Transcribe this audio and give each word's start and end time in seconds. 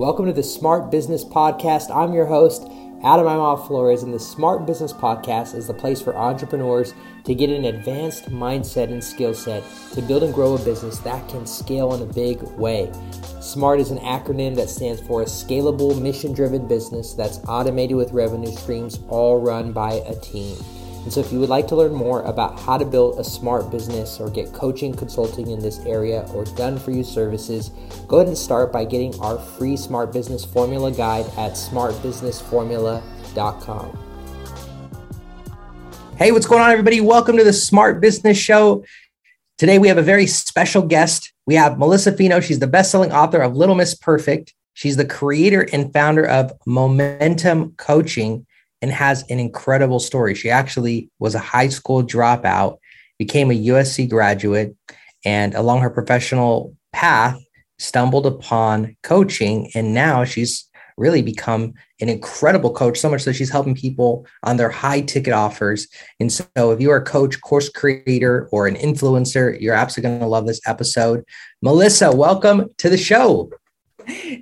Welcome 0.00 0.24
to 0.28 0.32
the 0.32 0.42
Smart 0.42 0.90
Business 0.90 1.26
Podcast. 1.26 1.94
I'm 1.94 2.14
your 2.14 2.24
host, 2.24 2.62
Adam 3.04 3.26
Imhoff 3.26 3.66
Flores, 3.66 4.02
and 4.02 4.14
the 4.14 4.18
Smart 4.18 4.64
Business 4.64 4.94
Podcast 4.94 5.54
is 5.54 5.66
the 5.66 5.74
place 5.74 6.00
for 6.00 6.16
entrepreneurs 6.16 6.94
to 7.24 7.34
get 7.34 7.50
an 7.50 7.66
advanced 7.66 8.30
mindset 8.30 8.90
and 8.90 9.04
skill 9.04 9.34
set 9.34 9.62
to 9.92 10.00
build 10.00 10.22
and 10.22 10.32
grow 10.32 10.54
a 10.54 10.64
business 10.64 11.00
that 11.00 11.28
can 11.28 11.44
scale 11.44 11.92
in 11.92 12.00
a 12.00 12.10
big 12.14 12.40
way. 12.56 12.90
SMART 13.42 13.78
is 13.78 13.90
an 13.90 13.98
acronym 13.98 14.56
that 14.56 14.70
stands 14.70 15.02
for 15.02 15.20
a 15.20 15.26
scalable, 15.26 16.00
mission 16.00 16.32
driven 16.32 16.66
business 16.66 17.12
that's 17.12 17.40
automated 17.46 17.98
with 17.98 18.10
revenue 18.12 18.56
streams 18.56 19.00
all 19.10 19.38
run 19.38 19.70
by 19.70 20.02
a 20.06 20.14
team. 20.20 20.56
And 21.02 21.10
so, 21.10 21.20
if 21.20 21.32
you 21.32 21.40
would 21.40 21.48
like 21.48 21.66
to 21.68 21.76
learn 21.76 21.94
more 21.94 22.20
about 22.24 22.60
how 22.60 22.76
to 22.76 22.84
build 22.84 23.18
a 23.18 23.24
smart 23.24 23.70
business 23.70 24.20
or 24.20 24.28
get 24.28 24.52
coaching, 24.52 24.92
consulting 24.92 25.50
in 25.50 25.58
this 25.58 25.78
area, 25.86 26.28
or 26.34 26.44
done 26.44 26.78
for 26.78 26.90
you 26.90 27.02
services, 27.02 27.70
go 28.06 28.16
ahead 28.16 28.28
and 28.28 28.36
start 28.36 28.70
by 28.70 28.84
getting 28.84 29.18
our 29.20 29.38
free 29.38 29.78
Smart 29.78 30.12
Business 30.12 30.44
Formula 30.44 30.92
guide 30.92 31.24
at 31.38 31.52
smartbusinessformula.com. 31.52 33.98
Hey, 36.18 36.32
what's 36.32 36.46
going 36.46 36.60
on, 36.60 36.70
everybody? 36.70 37.00
Welcome 37.00 37.38
to 37.38 37.44
the 37.44 37.54
Smart 37.54 38.02
Business 38.02 38.36
Show. 38.36 38.84
Today, 39.56 39.78
we 39.78 39.88
have 39.88 39.96
a 39.96 40.02
very 40.02 40.26
special 40.26 40.82
guest. 40.82 41.32
We 41.46 41.54
have 41.54 41.78
Melissa 41.78 42.12
Fino. 42.12 42.40
She's 42.40 42.58
the 42.58 42.66
best 42.66 42.90
selling 42.90 43.10
author 43.10 43.40
of 43.40 43.56
Little 43.56 43.74
Miss 43.74 43.94
Perfect. 43.94 44.52
She's 44.74 44.98
the 44.98 45.06
creator 45.06 45.66
and 45.72 45.90
founder 45.94 46.26
of 46.26 46.52
Momentum 46.66 47.72
Coaching 47.78 48.44
and 48.82 48.90
has 48.90 49.24
an 49.30 49.38
incredible 49.38 50.00
story. 50.00 50.34
She 50.34 50.50
actually 50.50 51.10
was 51.18 51.34
a 51.34 51.38
high 51.38 51.68
school 51.68 52.02
dropout, 52.02 52.78
became 53.18 53.50
a 53.50 53.64
USC 53.66 54.08
graduate, 54.08 54.76
and 55.24 55.54
along 55.54 55.80
her 55.80 55.90
professional 55.90 56.74
path, 56.92 57.38
stumbled 57.78 58.26
upon 58.26 58.96
coaching. 59.02 59.70
And 59.74 59.94
now 59.94 60.24
she's 60.24 60.68
really 60.96 61.22
become 61.22 61.72
an 62.00 62.08
incredible 62.08 62.72
coach, 62.72 62.98
so 62.98 63.10
much 63.10 63.22
so 63.22 63.32
she's 63.32 63.50
helping 63.50 63.74
people 63.74 64.26
on 64.42 64.56
their 64.56 64.68
high 64.68 65.00
ticket 65.00 65.32
offers. 65.32 65.88
And 66.20 66.30
so, 66.30 66.46
if 66.56 66.80
you 66.80 66.90
are 66.90 66.98
a 66.98 67.04
coach, 67.04 67.40
course 67.40 67.68
creator, 67.68 68.48
or 68.52 68.66
an 68.66 68.76
influencer, 68.76 69.58
you're 69.60 69.74
absolutely 69.74 70.10
going 70.10 70.20
to 70.20 70.26
love 70.26 70.46
this 70.46 70.60
episode. 70.66 71.24
Melissa, 71.62 72.14
welcome 72.14 72.68
to 72.78 72.88
the 72.88 72.98
show. 72.98 73.50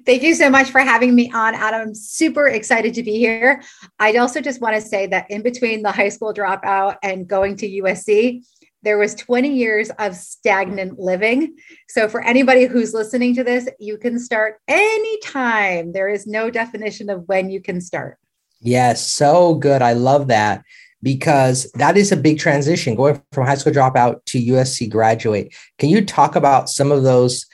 Thank 0.06 0.22
you 0.22 0.34
so 0.34 0.50
much 0.50 0.70
for 0.70 0.80
having 0.80 1.14
me 1.14 1.30
on, 1.32 1.54
Adam. 1.54 1.88
I'm 1.88 1.94
super 1.94 2.48
excited 2.48 2.94
to 2.94 3.02
be 3.02 3.18
here. 3.18 3.62
I 3.98 4.16
also 4.16 4.40
just 4.40 4.60
want 4.60 4.74
to 4.76 4.80
say 4.80 5.06
that 5.08 5.30
in 5.30 5.42
between 5.42 5.82
the 5.82 5.92
high 5.92 6.08
school 6.08 6.32
dropout 6.32 6.96
and 7.02 7.26
going 7.26 7.56
to 7.56 7.68
USC, 7.82 8.44
there 8.82 8.98
was 8.98 9.14
20 9.14 9.52
years 9.52 9.90
of 9.98 10.14
stagnant 10.14 10.98
living. 10.98 11.56
So 11.88 12.08
for 12.08 12.22
anybody 12.22 12.66
who's 12.66 12.94
listening 12.94 13.34
to 13.34 13.44
this, 13.44 13.68
you 13.78 13.98
can 13.98 14.18
start 14.18 14.60
anytime. 14.68 15.92
There 15.92 16.08
is 16.08 16.26
no 16.26 16.50
definition 16.50 17.10
of 17.10 17.26
when 17.26 17.50
you 17.50 17.60
can 17.60 17.80
start. 17.80 18.18
Yes, 18.60 19.06
so 19.06 19.54
good. 19.54 19.82
I 19.82 19.92
love 19.92 20.28
that 20.28 20.62
because 21.02 21.70
that 21.72 21.96
is 21.96 22.12
a 22.12 22.16
big 22.16 22.38
transition 22.38 22.94
going 22.94 23.22
from 23.32 23.46
high 23.46 23.54
school 23.54 23.72
dropout 23.72 24.24
to 24.26 24.38
USC 24.38 24.90
graduate. 24.90 25.54
Can 25.78 25.90
you 25.90 26.04
talk 26.04 26.34
about 26.36 26.68
some 26.68 26.90
of 26.90 27.02
those 27.02 27.46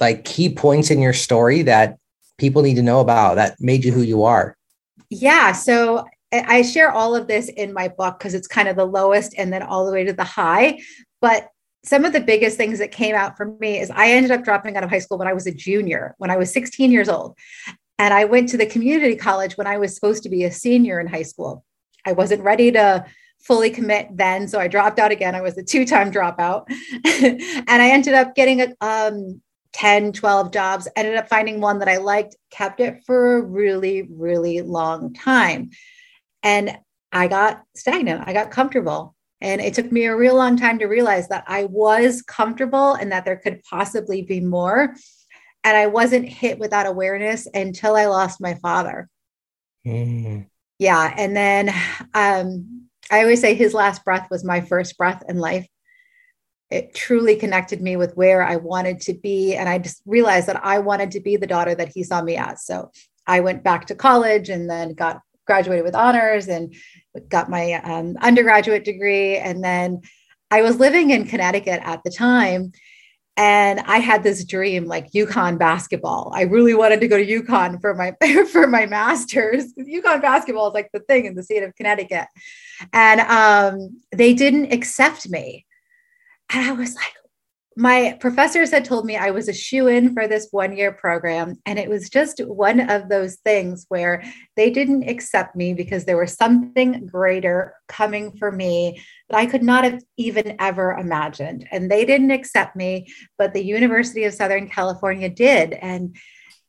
like 0.00 0.24
key 0.24 0.52
points 0.52 0.90
in 0.90 1.00
your 1.00 1.12
story 1.12 1.62
that 1.62 1.98
people 2.38 2.62
need 2.62 2.74
to 2.74 2.82
know 2.82 3.00
about 3.00 3.36
that 3.36 3.56
made 3.60 3.84
you 3.84 3.92
who 3.92 4.02
you 4.02 4.24
are? 4.24 4.56
Yeah. 5.10 5.52
So 5.52 6.06
I 6.32 6.62
share 6.62 6.90
all 6.90 7.14
of 7.14 7.26
this 7.26 7.48
in 7.48 7.72
my 7.72 7.88
book 7.88 8.18
because 8.18 8.34
it's 8.34 8.48
kind 8.48 8.68
of 8.68 8.76
the 8.76 8.86
lowest 8.86 9.34
and 9.36 9.52
then 9.52 9.62
all 9.62 9.86
the 9.86 9.92
way 9.92 10.04
to 10.04 10.12
the 10.12 10.24
high. 10.24 10.80
But 11.20 11.48
some 11.84 12.04
of 12.04 12.12
the 12.12 12.20
biggest 12.20 12.56
things 12.56 12.78
that 12.78 12.92
came 12.92 13.14
out 13.14 13.36
for 13.36 13.46
me 13.60 13.78
is 13.78 13.90
I 13.90 14.10
ended 14.10 14.30
up 14.30 14.44
dropping 14.44 14.76
out 14.76 14.84
of 14.84 14.90
high 14.90 15.00
school 15.00 15.18
when 15.18 15.28
I 15.28 15.32
was 15.32 15.46
a 15.46 15.54
junior, 15.54 16.14
when 16.18 16.30
I 16.30 16.36
was 16.36 16.52
16 16.52 16.90
years 16.90 17.08
old. 17.08 17.36
And 17.98 18.14
I 18.14 18.24
went 18.24 18.48
to 18.50 18.56
the 18.56 18.66
community 18.66 19.16
college 19.16 19.56
when 19.56 19.66
I 19.66 19.78
was 19.78 19.94
supposed 19.94 20.22
to 20.22 20.28
be 20.28 20.44
a 20.44 20.52
senior 20.52 21.00
in 21.00 21.06
high 21.06 21.22
school. 21.22 21.64
I 22.06 22.12
wasn't 22.12 22.42
ready 22.42 22.72
to 22.72 23.04
fully 23.40 23.70
commit 23.70 24.08
then. 24.12 24.48
So 24.48 24.58
I 24.58 24.68
dropped 24.68 24.98
out 24.98 25.12
again. 25.12 25.34
I 25.34 25.40
was 25.40 25.58
a 25.58 25.62
two 25.62 25.84
time 25.84 26.10
dropout. 26.10 26.64
and 27.04 27.82
I 27.82 27.90
ended 27.90 28.14
up 28.14 28.34
getting 28.34 28.60
a, 28.60 28.74
um, 28.80 29.42
10, 29.72 30.12
12 30.12 30.52
jobs, 30.52 30.88
ended 30.96 31.16
up 31.16 31.28
finding 31.28 31.60
one 31.60 31.78
that 31.78 31.88
I 31.88 31.96
liked, 31.98 32.36
kept 32.50 32.80
it 32.80 33.02
for 33.06 33.36
a 33.36 33.42
really, 33.42 34.08
really 34.10 34.60
long 34.60 35.14
time. 35.14 35.70
And 36.42 36.76
I 37.10 37.28
got 37.28 37.62
stagnant, 37.74 38.24
I 38.26 38.32
got 38.32 38.50
comfortable. 38.50 39.14
And 39.40 39.60
it 39.60 39.74
took 39.74 39.90
me 39.90 40.04
a 40.04 40.16
real 40.16 40.36
long 40.36 40.56
time 40.56 40.78
to 40.78 40.86
realize 40.86 41.28
that 41.28 41.44
I 41.48 41.64
was 41.64 42.22
comfortable 42.22 42.94
and 42.94 43.10
that 43.10 43.24
there 43.24 43.36
could 43.36 43.62
possibly 43.68 44.22
be 44.22 44.40
more. 44.40 44.94
And 45.64 45.76
I 45.76 45.88
wasn't 45.88 46.28
hit 46.28 46.58
with 46.58 46.70
that 46.70 46.86
awareness 46.86 47.48
until 47.52 47.96
I 47.96 48.06
lost 48.06 48.40
my 48.40 48.54
father. 48.54 49.08
Mm. 49.86 50.46
Yeah. 50.78 51.12
And 51.16 51.36
then 51.36 51.74
um, 52.14 52.88
I 53.10 53.22
always 53.22 53.40
say 53.40 53.54
his 53.54 53.74
last 53.74 54.04
breath 54.04 54.28
was 54.30 54.44
my 54.44 54.60
first 54.60 54.96
breath 54.96 55.22
in 55.28 55.38
life 55.38 55.66
it 56.72 56.94
truly 56.94 57.36
connected 57.36 57.82
me 57.82 57.96
with 57.96 58.16
where 58.16 58.42
I 58.42 58.56
wanted 58.56 59.00
to 59.02 59.14
be. 59.14 59.54
And 59.54 59.68
I 59.68 59.78
just 59.78 60.02
realized 60.06 60.48
that 60.48 60.64
I 60.64 60.78
wanted 60.78 61.10
to 61.12 61.20
be 61.20 61.36
the 61.36 61.46
daughter 61.46 61.74
that 61.74 61.92
he 61.94 62.02
saw 62.02 62.22
me 62.22 62.36
as. 62.36 62.64
So 62.64 62.90
I 63.26 63.40
went 63.40 63.62
back 63.62 63.86
to 63.86 63.94
college 63.94 64.48
and 64.48 64.68
then 64.68 64.94
got 64.94 65.20
graduated 65.46 65.84
with 65.84 65.94
honors 65.94 66.48
and 66.48 66.74
got 67.28 67.50
my 67.50 67.74
um, 67.74 68.16
undergraduate 68.20 68.84
degree. 68.84 69.36
And 69.36 69.62
then 69.62 70.00
I 70.50 70.62
was 70.62 70.78
living 70.78 71.10
in 71.10 71.26
Connecticut 71.26 71.80
at 71.84 72.02
the 72.04 72.10
time. 72.10 72.72
And 73.36 73.80
I 73.80 73.98
had 73.98 74.22
this 74.22 74.44
dream 74.44 74.84
like 74.84 75.12
UConn 75.12 75.58
basketball. 75.58 76.32
I 76.34 76.42
really 76.42 76.74
wanted 76.74 77.00
to 77.00 77.08
go 77.08 77.16
to 77.16 77.26
UConn 77.26 77.80
for 77.80 77.94
my 77.94 78.14
for 78.52 78.66
my 78.66 78.84
master's. 78.84 79.72
UConn 79.74 80.20
basketball 80.20 80.68
is 80.68 80.74
like 80.74 80.90
the 80.92 81.00
thing 81.00 81.24
in 81.24 81.34
the 81.34 81.42
state 81.42 81.62
of 81.62 81.74
Connecticut. 81.74 82.26
And 82.92 83.20
um, 83.20 84.00
they 84.10 84.34
didn't 84.34 84.72
accept 84.72 85.30
me. 85.30 85.64
And 86.52 86.64
I 86.64 86.72
was 86.72 86.94
like, 86.94 87.14
my 87.76 88.16
professors 88.20 88.70
had 88.70 88.84
told 88.84 89.06
me 89.06 89.16
I 89.16 89.30
was 89.30 89.48
a 89.48 89.52
shoe 89.52 89.86
in 89.86 90.12
for 90.12 90.28
this 90.28 90.48
one 90.50 90.76
year 90.76 90.92
program. 90.92 91.56
And 91.64 91.78
it 91.78 91.88
was 91.88 92.10
just 92.10 92.38
one 92.40 92.80
of 92.90 93.08
those 93.08 93.36
things 93.36 93.86
where 93.88 94.22
they 94.56 94.70
didn't 94.70 95.08
accept 95.08 95.56
me 95.56 95.72
because 95.72 96.04
there 96.04 96.18
was 96.18 96.34
something 96.34 97.06
greater 97.06 97.74
coming 97.88 98.36
for 98.36 98.52
me 98.52 99.02
that 99.30 99.38
I 99.38 99.46
could 99.46 99.62
not 99.62 99.84
have 99.84 100.02
even 100.18 100.56
ever 100.58 100.92
imagined. 100.92 101.66
And 101.70 101.90
they 101.90 102.04
didn't 102.04 102.30
accept 102.30 102.76
me, 102.76 103.06
but 103.38 103.54
the 103.54 103.64
University 103.64 104.24
of 104.24 104.34
Southern 104.34 104.68
California 104.68 105.30
did. 105.30 105.72
And 105.72 106.14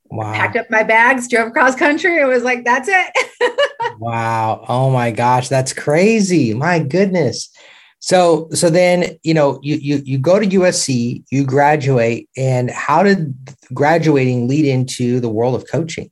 wow. 0.06 0.32
packed 0.32 0.56
up 0.56 0.68
my 0.70 0.84
bags, 0.84 1.28
drove 1.28 1.50
across 1.50 1.76
country. 1.76 2.18
It 2.22 2.28
was 2.28 2.44
like, 2.44 2.64
that's 2.64 2.88
it. 2.90 3.60
wow. 4.00 4.64
Oh 4.70 4.90
my 4.90 5.12
gosh. 5.12 5.50
That's 5.50 5.74
crazy. 5.74 6.54
My 6.54 6.80
goodness. 6.80 7.50
So 8.04 8.50
so 8.52 8.70
then 8.70 9.18
you 9.24 9.34
know 9.34 9.62
you 9.64 9.78
you 9.78 10.02
you 10.04 10.18
go 10.18 10.38
to 10.38 10.46
USC, 10.46 11.24
you 11.32 11.46
graduate, 11.46 12.28
and 12.36 12.70
how 12.70 13.02
did 13.02 13.34
graduating 13.74 14.50
lead 14.50 14.66
into 14.66 15.22
the 15.22 15.30
world 15.30 15.56
of 15.56 15.66
coaching? 15.72 16.12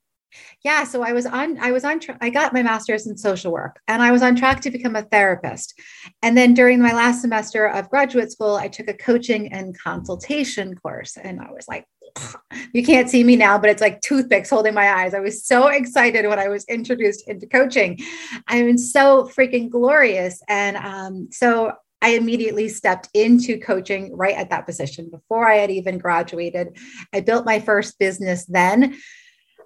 Yeah, 0.64 0.86
so 0.86 1.04
I 1.04 1.12
was 1.12 1.26
on 1.26 1.60
I 1.60 1.74
was 1.74 1.84
on 1.84 2.00
tra- 2.00 2.18
I 2.22 2.30
got 2.30 2.54
my 2.54 2.64
master's 2.64 3.08
in 3.08 3.18
social 3.18 3.52
work 3.52 3.82
and 3.90 4.02
I 4.02 4.12
was 4.12 4.22
on 4.22 4.38
track 4.38 4.62
to 4.62 4.72
become 4.72 4.96
a 4.96 5.02
therapist. 5.02 5.78
And 6.24 6.38
then 6.38 6.54
during 6.54 6.82
my 6.82 6.94
last 6.94 7.20
semester 7.20 7.66
of 7.68 7.90
graduate 7.90 8.32
school, 8.32 8.56
I 8.56 8.70
took 8.70 8.88
a 8.88 8.94
coaching 8.94 9.52
and 9.52 9.78
consultation 9.78 10.76
course 10.76 11.18
and 11.22 11.42
I 11.42 11.52
was 11.52 11.68
like 11.68 11.84
you 12.74 12.84
can't 12.84 13.10
see 13.10 13.24
me 13.24 13.36
now, 13.36 13.58
but 13.58 13.70
it's 13.70 13.82
like 13.82 14.02
toothpicks 14.02 14.50
holding 14.50 14.74
my 14.74 14.90
eyes. 14.92 15.14
I 15.14 15.20
was 15.20 15.46
so 15.46 15.68
excited 15.68 16.28
when 16.28 16.40
I 16.40 16.48
was 16.48 16.66
introduced 16.66 17.28
into 17.28 17.48
coaching. 17.48 18.00
I 18.48 18.62
mean, 18.64 18.78
so 18.78 19.30
freaking 19.36 19.70
glorious. 19.70 20.42
And 20.48 20.78
um, 20.78 21.30
so 21.32 21.74
I 22.02 22.10
immediately 22.10 22.68
stepped 22.68 23.10
into 23.14 23.60
coaching 23.60 24.16
right 24.16 24.36
at 24.36 24.50
that 24.50 24.66
position 24.66 25.10
before 25.10 25.48
I 25.48 25.58
had 25.58 25.72
even 25.72 26.00
graduated. 26.00 26.78
I 27.14 27.22
built 27.22 27.46
my 27.46 27.60
first 27.60 28.00
business 28.00 28.46
then, 28.46 28.98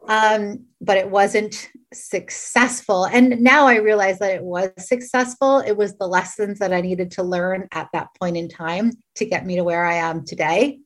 um, 0.07 0.65
but 0.81 0.97
it 0.97 1.09
wasn't 1.09 1.69
successful. 1.93 3.05
And 3.05 3.41
now 3.41 3.67
I 3.67 3.77
realize 3.77 4.19
that 4.19 4.35
it 4.35 4.43
was 4.43 4.69
successful. 4.77 5.59
It 5.59 5.77
was 5.77 5.97
the 5.97 6.07
lessons 6.07 6.59
that 6.59 6.73
I 6.73 6.81
needed 6.81 7.11
to 7.11 7.23
learn 7.23 7.69
at 7.71 7.87
that 7.93 8.09
point 8.19 8.35
in 8.35 8.49
time 8.49 8.91
to 9.15 9.25
get 9.25 9.45
me 9.45 9.55
to 9.55 9.63
where 9.63 9.85
I 9.85 9.95
am 9.95 10.25
today 10.25 10.79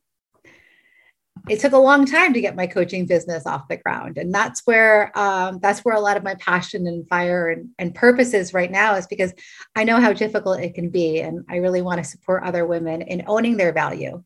it 1.48 1.60
took 1.60 1.72
a 1.72 1.78
long 1.78 2.06
time 2.06 2.32
to 2.34 2.40
get 2.40 2.56
my 2.56 2.66
coaching 2.66 3.06
business 3.06 3.46
off 3.46 3.68
the 3.68 3.76
ground. 3.76 4.18
And 4.18 4.34
that's 4.34 4.62
where 4.66 5.16
um, 5.18 5.58
that's 5.60 5.80
where 5.80 5.94
a 5.94 6.00
lot 6.00 6.16
of 6.16 6.22
my 6.22 6.34
passion 6.36 6.86
and 6.86 7.06
fire 7.08 7.48
and, 7.48 7.70
and 7.78 7.94
purpose 7.94 8.34
is 8.34 8.54
right 8.54 8.70
now 8.70 8.94
is 8.94 9.06
because 9.06 9.32
i 9.76 9.84
know 9.84 10.00
how 10.00 10.12
difficult 10.12 10.60
it 10.60 10.74
can 10.74 10.88
be 10.88 11.20
and 11.20 11.44
i 11.48 11.56
really 11.56 11.82
want 11.82 11.98
to 12.02 12.08
support 12.08 12.42
other 12.44 12.66
women 12.66 13.02
in 13.02 13.24
owning 13.26 13.56
their 13.56 13.72
value. 13.72 14.22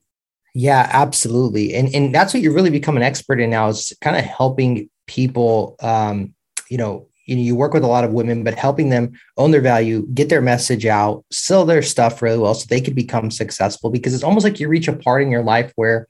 Yeah 0.55 0.89
absolutely. 0.93 1.75
And 1.75 1.95
and 1.95 2.15
that's 2.15 2.33
what 2.33 2.43
you 2.43 2.53
really 2.53 2.71
become 2.71 2.97
an 2.97 3.03
expert 3.03 3.41
in 3.41 3.51
now 3.51 3.69
is 3.69 3.93
kind 4.01 4.17
of 4.17 4.25
helping 4.25 4.89
people 5.07 5.77
um, 5.81 6.35
you 6.69 6.79
know 6.79 7.09
you 7.27 7.37
know 7.37 7.43
you 7.43 7.57
work 7.57 7.73
with 7.73 7.85
a 7.85 7.89
lot 7.89 8.05
of 8.05 8.13
women 8.13 8.45
but 8.45 8.55
helping 8.55 8.91
them 8.91 9.13
own 9.37 9.51
their 9.51 9.61
value 9.61 10.07
get 10.15 10.29
their 10.29 10.43
message 10.43 10.87
out 10.87 11.25
sell 11.31 11.65
their 11.65 11.83
stuff 11.83 12.21
really 12.23 12.39
well 12.39 12.55
so 12.55 12.67
they 12.69 12.81
could 12.81 12.95
become 12.95 13.31
successful 13.31 13.91
because 13.91 14.15
it's 14.15 14.25
almost 14.25 14.45
like 14.45 14.61
you 14.61 14.69
reach 14.69 14.89
a 14.89 14.93
part 14.93 15.23
in 15.23 15.31
your 15.31 15.43
life 15.43 15.73
where 15.77 16.07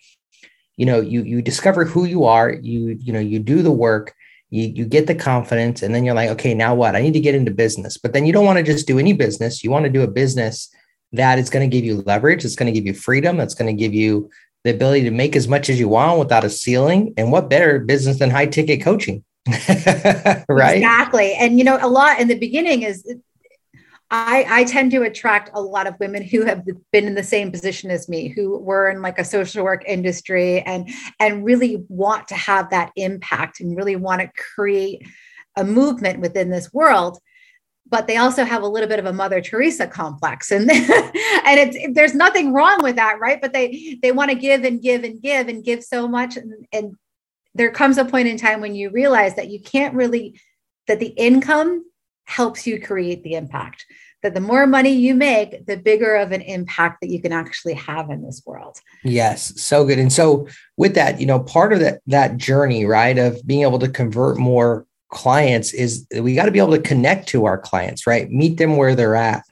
you 0.77 0.87
know 0.87 1.01
you 1.01 1.23
you 1.23 1.43
discover 1.43 1.85
who 1.85 2.05
you 2.05 2.25
are 2.25 2.53
you 2.53 2.97
you 3.01 3.13
know 3.13 3.21
you 3.21 3.39
do 3.39 3.63
the 3.63 3.73
work 3.73 4.15
you 4.51 4.73
you 4.75 4.85
get 4.85 5.07
the 5.07 5.15
confidence 5.15 5.83
and 5.83 5.95
then 5.95 6.05
you're 6.05 6.15
like 6.15 6.31
okay 6.31 6.55
now 6.55 6.75
what? 6.75 6.95
I 6.95 7.03
need 7.03 7.15
to 7.15 7.21
get 7.21 7.35
into 7.35 7.51
business. 7.51 7.99
But 7.99 8.13
then 8.13 8.25
you 8.25 8.33
don't 8.33 8.45
want 8.45 8.59
to 8.59 8.63
just 8.63 8.87
do 8.87 8.99
any 8.99 9.13
business. 9.13 9.65
You 9.65 9.71
want 9.71 9.85
to 9.85 9.91
do 9.91 10.03
a 10.03 10.07
business 10.07 10.71
that 11.13 11.39
is 11.39 11.51
going 11.51 11.69
to 11.69 11.77
give 11.77 11.85
you 11.85 12.03
leverage 12.07 12.45
it's 12.45 12.57
going 12.57 12.73
to 12.73 12.79
give 12.79 12.87
you 12.87 12.93
freedom 12.93 13.37
that's 13.37 13.55
going 13.55 13.75
to 13.75 13.81
give 13.81 13.95
you 13.95 14.29
the 14.65 14.71
ability 14.71 15.05
to 15.05 15.11
make 15.11 15.37
as 15.37 15.47
much 15.47 15.69
as 15.69 15.79
you 15.79 15.89
want 15.89 16.19
without 16.19 16.43
a 16.43 16.51
ceiling 16.51 17.13
and 17.17 17.31
what 17.31 17.51
better 17.51 17.79
business 17.79 18.19
than 18.19 18.31
high 18.31 18.47
ticket 18.47 18.83
coaching? 18.83 19.25
Right? 20.49 20.77
Exactly. 20.77 21.35
And 21.35 21.59
you 21.59 21.65
know 21.65 21.79
a 21.81 21.89
lot 21.89 22.21
in 22.21 22.29
the 22.29 22.39
beginning 22.39 22.83
is 22.83 23.05
I, 24.17 24.47
I 24.49 24.65
tend 24.65 24.93
to 24.93 25.03
attract 25.03 25.51
a 25.55 25.61
lot 25.61 25.89
of 25.89 25.99
women 25.99 26.23
who 26.23 26.45
have 26.45 26.65
been 26.93 27.07
in 27.09 27.17
the 27.17 27.25
same 27.25 27.51
position 27.51 27.91
as 27.91 28.09
me, 28.09 28.29
who 28.29 28.59
were 28.59 28.89
in 28.89 29.03
like 29.03 29.19
a 29.19 29.25
social 29.25 29.65
work 29.65 29.83
industry 29.89 30.61
and 30.61 30.89
and 31.19 31.45
really 31.45 31.85
want 31.89 32.29
to 32.29 32.37
have 32.37 32.71
that 32.71 32.93
impact 32.95 33.59
and 33.59 33.77
really 33.77 33.97
want 33.97 34.21
to 34.21 34.31
create 34.55 35.03
a 35.57 35.65
movement 35.65 36.21
within 36.21 36.49
this 36.49 36.73
world. 36.73 37.19
But 37.89 38.07
they 38.07 38.17
also 38.17 38.45
have 38.45 38.63
a 38.63 38.69
little 38.69 38.89
bit 38.89 39.01
of 39.01 39.07
a 39.07 39.13
Mother 39.13 39.41
Teresa 39.41 39.89
complex, 39.89 40.51
and 40.53 40.71
and 40.71 41.59
it's 41.59 41.77
there's 41.93 42.15
nothing 42.15 42.53
wrong 42.53 42.85
with 42.85 42.95
that, 42.95 43.19
right? 43.19 43.41
But 43.41 43.53
they 43.53 43.99
they 44.01 44.13
want 44.13 44.31
to 44.31 44.37
give 44.37 44.63
and 44.63 44.81
give 44.81 45.03
and 45.03 45.21
give 45.21 45.49
and 45.49 45.65
give 45.65 45.83
so 45.83 46.07
much, 46.07 46.37
and, 46.37 46.69
and 46.73 46.95
there 47.57 47.73
comes 47.73 47.99
a 47.99 48.05
point 48.05 48.29
in 48.29 48.37
time 48.37 48.61
when 48.61 48.77
you 48.77 48.91
realize 48.91 49.35
that 49.35 49.51
you 49.51 49.61
can't 49.61 49.95
really 49.95 50.41
that 50.87 51.01
the 51.01 51.09
income 51.09 51.85
helps 52.25 52.67
you 52.67 52.81
create 52.81 53.23
the 53.23 53.35
impact. 53.35 53.85
That 54.23 54.35
the 54.35 54.41
more 54.41 54.67
money 54.67 54.91
you 54.91 55.15
make, 55.15 55.67
the 55.67 55.77
bigger 55.77 56.15
of 56.15 56.33
an 56.33 56.41
impact 56.41 57.03
that 57.03 57.11
you 57.11 57.21
can 57.21 57.33
actually 57.33 57.75
have 57.75 58.09
in 58.09 58.25
this 58.25 58.43
world. 58.47 58.81
Yes, 59.03 59.61
so 59.61 59.85
good. 59.85 59.99
And 59.99 60.11
so 60.11 60.49
with 60.79 60.95
that, 60.95 61.21
you 61.21 61.27
know, 61.27 61.41
part 61.41 61.75
of 61.75 61.81
that 61.81 62.01
that 62.07 62.39
journey, 62.39 62.87
right, 62.87 63.19
of 63.19 63.47
being 63.47 63.63
able 63.63 63.79
to 63.81 63.89
convert 63.89 64.39
more 64.39 64.87
clients 65.11 65.75
is 65.75 66.07
we 66.21 66.35
got 66.35 66.47
to 66.47 66.51
be 66.51 66.59
able 66.59 66.73
to 66.73 66.81
connect 66.81 67.29
to 67.29 67.45
our 67.45 67.59
clients, 67.59 68.07
right? 68.07 68.31
Meet 68.31 68.57
them 68.57 68.77
where 68.79 68.95
they're 68.95 69.15
at. 69.15 69.45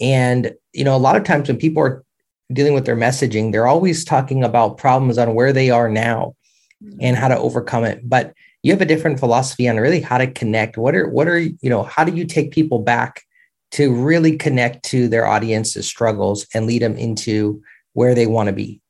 And 0.00 0.52
you 0.72 0.84
know, 0.84 0.96
a 0.96 0.98
lot 0.98 1.16
of 1.16 1.24
times 1.24 1.48
when 1.48 1.58
people 1.58 1.82
are 1.82 2.04
dealing 2.52 2.74
with 2.74 2.86
their 2.86 2.96
messaging, 2.96 3.52
they're 3.52 3.66
always 3.66 4.04
talking 4.04 4.44
about 4.44 4.78
problems 4.78 5.18
on 5.18 5.34
where 5.34 5.52
they 5.52 5.70
are 5.70 5.88
now 5.88 6.34
mm-hmm. 6.82 6.98
and 7.00 7.16
how 7.16 7.28
to 7.28 7.38
overcome 7.38 7.84
it. 7.84 8.08
But 8.08 8.34
you 8.62 8.72
have 8.72 8.80
a 8.80 8.86
different 8.86 9.18
philosophy 9.18 9.68
on 9.68 9.76
really 9.76 10.00
how 10.00 10.18
to 10.18 10.30
connect. 10.30 10.76
What 10.76 10.94
are 10.94 11.08
what 11.08 11.28
are 11.28 11.38
you 11.38 11.58
know? 11.62 11.82
How 11.82 12.04
do 12.04 12.14
you 12.14 12.24
take 12.24 12.52
people 12.52 12.78
back 12.78 13.22
to 13.72 13.92
really 13.94 14.36
connect 14.36 14.84
to 14.84 15.08
their 15.08 15.26
audience's 15.26 15.86
struggles 15.86 16.46
and 16.54 16.66
lead 16.66 16.82
them 16.82 16.96
into 16.96 17.62
where 17.94 18.14
they 18.14 18.26
want 18.26 18.48
to 18.48 18.52
be? 18.52 18.80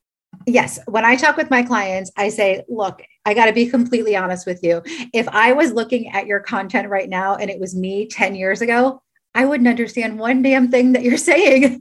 Yes. 0.47 0.79
When 0.87 1.05
I 1.05 1.17
talk 1.17 1.37
with 1.37 1.51
my 1.51 1.63
clients, 1.63 2.11
I 2.17 2.29
say, 2.29 2.65
look, 2.69 3.03
I 3.25 3.35
got 3.35 3.47
to 3.47 3.53
be 3.53 3.69
completely 3.69 4.17
honest 4.17 4.47
with 4.47 4.63
you. 4.63 4.83
If 5.13 5.29
I 5.29 5.53
was 5.53 5.73
looking 5.73 6.09
at 6.11 6.27
your 6.27 6.41
content 6.41 6.89
right 6.89 7.09
now 7.09 7.37
and 7.37 7.51
it 7.51 7.61
was 7.61 7.77
me 7.77 8.07
10 8.07 8.35
years 8.35 8.61
ago, 8.61 9.03
I 9.35 9.47
wouldn't 9.47 9.69
understand 9.69 10.19
one 10.19 10.43
damn 10.43 10.71
thing 10.71 10.93
that 10.93 11.03
you're 11.03 11.17
saying. 11.17 11.81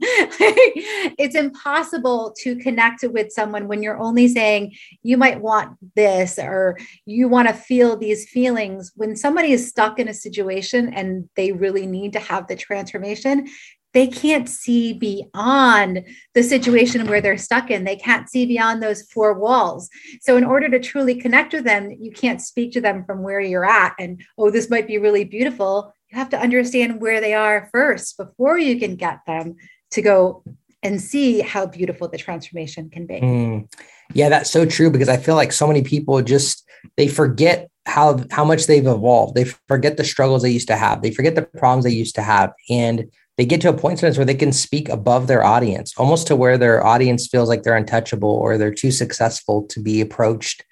it's 1.22 1.36
impossible 1.36 2.34
to 2.38 2.56
connect 2.56 3.04
with 3.04 3.32
someone 3.32 3.68
when 3.68 3.82
you're 3.82 3.98
only 3.98 4.28
saying 4.28 4.74
you 5.02 5.16
might 5.16 5.40
want 5.40 5.76
this 5.94 6.38
or 6.38 6.76
you 7.06 7.28
want 7.28 7.48
to 7.48 7.54
feel 7.54 7.96
these 7.96 8.28
feelings. 8.28 8.92
When 8.96 9.16
somebody 9.16 9.52
is 9.52 9.68
stuck 9.68 9.98
in 9.98 10.08
a 10.08 10.14
situation 10.14 10.92
and 10.92 11.28
they 11.36 11.52
really 11.52 11.86
need 11.86 12.12
to 12.14 12.20
have 12.20 12.48
the 12.48 12.56
transformation, 12.56 13.48
they 13.94 14.06
can't 14.06 14.48
see 14.48 14.94
beyond 14.94 16.04
the 16.34 16.42
situation 16.42 17.06
where 17.06 17.20
they're 17.20 17.36
stuck 17.36 17.70
in. 17.70 17.84
They 17.84 17.96
can't 17.96 18.28
see 18.28 18.46
beyond 18.46 18.82
those 18.82 19.02
four 19.02 19.38
walls. 19.38 19.90
So, 20.22 20.36
in 20.36 20.44
order 20.44 20.68
to 20.70 20.80
truly 20.80 21.14
connect 21.14 21.52
with 21.52 21.64
them, 21.64 21.90
you 22.00 22.10
can't 22.10 22.40
speak 22.40 22.72
to 22.72 22.80
them 22.80 23.04
from 23.04 23.22
where 23.22 23.40
you're 23.40 23.66
at 23.66 23.94
and, 23.98 24.22
oh, 24.38 24.50
this 24.50 24.70
might 24.70 24.86
be 24.86 24.98
really 24.98 25.24
beautiful 25.24 25.92
you 26.12 26.18
have 26.18 26.30
to 26.30 26.38
understand 26.38 27.00
where 27.00 27.20
they 27.20 27.32
are 27.32 27.70
first 27.72 28.18
before 28.18 28.58
you 28.58 28.78
can 28.78 28.96
get 28.96 29.20
them 29.26 29.56
to 29.92 30.02
go 30.02 30.42
and 30.82 31.00
see 31.00 31.40
how 31.40 31.66
beautiful 31.66 32.08
the 32.08 32.18
transformation 32.18 32.90
can 32.90 33.06
be. 33.06 33.20
Mm. 33.20 33.72
Yeah, 34.14 34.28
that's 34.28 34.50
so 34.50 34.66
true 34.66 34.90
because 34.90 35.08
I 35.08 35.16
feel 35.16 35.36
like 35.36 35.52
so 35.52 35.66
many 35.66 35.82
people 35.82 36.20
just 36.22 36.64
they 36.96 37.08
forget 37.08 37.68
how 37.86 38.20
how 38.30 38.44
much 38.44 38.66
they've 38.66 38.86
evolved. 38.86 39.34
They 39.34 39.44
forget 39.44 39.96
the 39.96 40.04
struggles 40.04 40.42
they 40.42 40.50
used 40.50 40.68
to 40.68 40.76
have. 40.76 41.02
They 41.02 41.10
forget 41.10 41.34
the 41.34 41.42
problems 41.42 41.84
they 41.84 41.90
used 41.90 42.14
to 42.16 42.22
have 42.22 42.52
and 42.68 43.10
they 43.38 43.46
get 43.46 43.62
to 43.62 43.70
a 43.70 43.72
point 43.72 43.98
sometimes 43.98 44.18
where 44.18 44.26
they 44.26 44.34
can 44.34 44.52
speak 44.52 44.90
above 44.90 45.26
their 45.26 45.42
audience, 45.42 45.94
almost 45.96 46.26
to 46.26 46.36
where 46.36 46.58
their 46.58 46.84
audience 46.84 47.26
feels 47.26 47.48
like 47.48 47.62
they're 47.62 47.76
untouchable 47.76 48.28
or 48.28 48.58
they're 48.58 48.74
too 48.74 48.90
successful 48.90 49.62
to 49.68 49.80
be 49.80 50.02
approached 50.02 50.64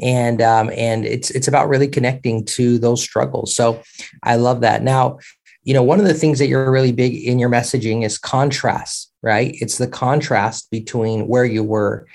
and 0.00 0.42
um, 0.42 0.70
and 0.70 1.04
it's 1.04 1.30
it's 1.30 1.48
about 1.48 1.68
really 1.68 1.88
connecting 1.88 2.44
to 2.44 2.78
those 2.78 3.02
struggles. 3.02 3.54
So 3.54 3.82
I 4.22 4.36
love 4.36 4.60
that. 4.62 4.82
Now, 4.82 5.18
you 5.62 5.74
know, 5.74 5.82
one 5.82 6.00
of 6.00 6.06
the 6.06 6.14
things 6.14 6.38
that 6.38 6.48
you're 6.48 6.70
really 6.70 6.92
big 6.92 7.14
in 7.14 7.38
your 7.38 7.48
messaging 7.48 8.04
is 8.04 8.18
contrast, 8.18 9.12
right? 9.24 9.56
It's 9.60 9.78
the 9.78 9.88
contrast 9.88 10.70
between 10.70 11.26
where 11.26 11.46
you 11.46 11.64
were 11.64 12.06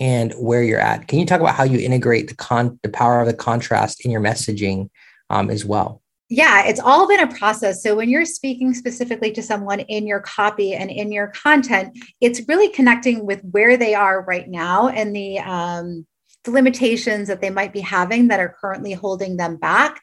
and 0.00 0.32
where 0.34 0.62
you're 0.62 0.80
at. 0.80 1.06
Can 1.06 1.20
you 1.20 1.24
talk 1.24 1.40
about 1.40 1.54
how 1.54 1.64
you 1.64 1.78
integrate 1.78 2.28
the 2.28 2.34
con 2.34 2.78
the 2.82 2.88
power 2.88 3.20
of 3.20 3.26
the 3.26 3.34
contrast 3.34 4.04
in 4.04 4.10
your 4.10 4.20
messaging 4.20 4.90
um, 5.30 5.48
as 5.48 5.64
well? 5.64 6.02
Yeah, 6.28 6.66
it's 6.66 6.80
all 6.80 7.06
been 7.06 7.20
a 7.20 7.32
process. 7.32 7.84
So 7.84 7.94
when 7.94 8.08
you're 8.08 8.24
speaking 8.24 8.74
specifically 8.74 9.30
to 9.30 9.42
someone 9.42 9.78
in 9.80 10.08
your 10.08 10.18
copy 10.18 10.74
and 10.74 10.90
in 10.90 11.12
your 11.12 11.28
content, 11.28 11.96
it's 12.20 12.42
really 12.48 12.68
connecting 12.68 13.24
with 13.24 13.40
where 13.52 13.76
they 13.76 13.94
are 13.94 14.22
right 14.22 14.48
now 14.48 14.88
and 14.88 15.14
the 15.14 15.38
um, 15.38 16.04
the 16.44 16.50
limitations 16.50 17.28
that 17.28 17.40
they 17.40 17.50
might 17.50 17.72
be 17.72 17.80
having 17.80 18.28
that 18.28 18.40
are 18.40 18.56
currently 18.60 18.92
holding 18.92 19.36
them 19.36 19.56
back 19.56 20.00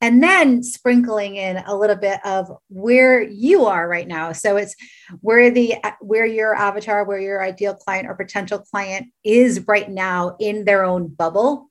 and 0.00 0.22
then 0.22 0.62
sprinkling 0.62 1.36
in 1.36 1.58
a 1.58 1.76
little 1.76 1.96
bit 1.96 2.24
of 2.24 2.50
where 2.68 3.22
you 3.22 3.66
are 3.66 3.86
right 3.86 4.08
now. 4.08 4.32
So 4.32 4.56
it's 4.56 4.74
where 5.20 5.50
the 5.50 5.76
where 6.00 6.24
your 6.24 6.54
avatar 6.54 7.04
where 7.04 7.20
your 7.20 7.42
ideal 7.42 7.74
client 7.74 8.08
or 8.08 8.14
potential 8.14 8.58
client 8.58 9.08
is 9.24 9.66
right 9.66 9.90
now 9.90 10.36
in 10.40 10.64
their 10.64 10.84
own 10.84 11.08
bubble 11.08 11.70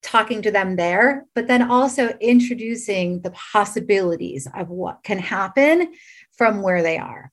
talking 0.00 0.40
to 0.40 0.50
them 0.50 0.76
there 0.76 1.26
but 1.34 1.48
then 1.48 1.70
also 1.70 2.16
introducing 2.20 3.20
the 3.22 3.32
possibilities 3.32 4.46
of 4.54 4.68
what 4.68 5.02
can 5.02 5.18
happen 5.18 5.92
from 6.36 6.62
where 6.62 6.82
they 6.82 6.98
are. 6.98 7.30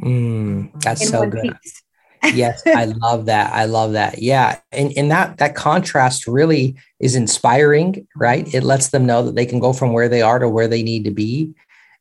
Mm, 0.00 0.80
that's 0.80 1.08
so 1.08 1.28
good. 1.28 1.42
piece 1.42 1.82
yes, 2.24 2.62
I 2.66 2.86
love 2.86 3.26
that. 3.26 3.52
I 3.52 3.64
love 3.64 3.92
that. 3.92 4.20
Yeah. 4.20 4.58
And, 4.72 4.92
and 4.96 5.10
that 5.10 5.38
that 5.38 5.54
contrast 5.54 6.26
really 6.26 6.76
is 6.98 7.14
inspiring, 7.14 8.06
right? 8.16 8.52
It 8.54 8.62
lets 8.62 8.88
them 8.88 9.06
know 9.06 9.22
that 9.22 9.34
they 9.34 9.46
can 9.46 9.60
go 9.60 9.72
from 9.72 9.92
where 9.92 10.08
they 10.08 10.22
are 10.22 10.38
to 10.38 10.48
where 10.48 10.68
they 10.68 10.82
need 10.82 11.04
to 11.04 11.10
be. 11.10 11.54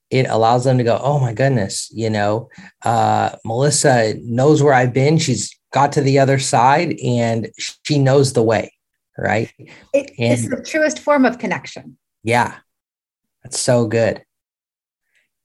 It 0.10 0.28
allows 0.28 0.64
them 0.64 0.78
to 0.80 0.84
go, 0.84 1.00
oh 1.02 1.20
my 1.20 1.34
goodness, 1.34 1.90
you 1.94 2.10
know, 2.10 2.50
uh, 2.84 3.36
Melissa 3.46 4.16
knows 4.22 4.64
where 4.64 4.74
I've 4.74 4.94
been. 4.94 5.20
She's 5.20 5.56
got 5.72 5.92
to 5.94 6.02
the 6.02 6.20
other 6.20 6.40
side 6.40 6.98
and 7.00 7.50
she 7.58 8.00
knows 8.00 8.34
the 8.34 8.42
way, 8.44 8.74
right? 9.18 9.52
It, 9.94 10.12
and, 10.18 10.34
it's 10.34 10.50
the 10.50 10.64
truest 10.64 11.00
form 11.00 11.26
of 11.26 11.38
connection. 11.38 11.98
Yeah. 12.24 12.56
That's 13.44 13.60
so 13.60 13.88
good. 13.88 14.24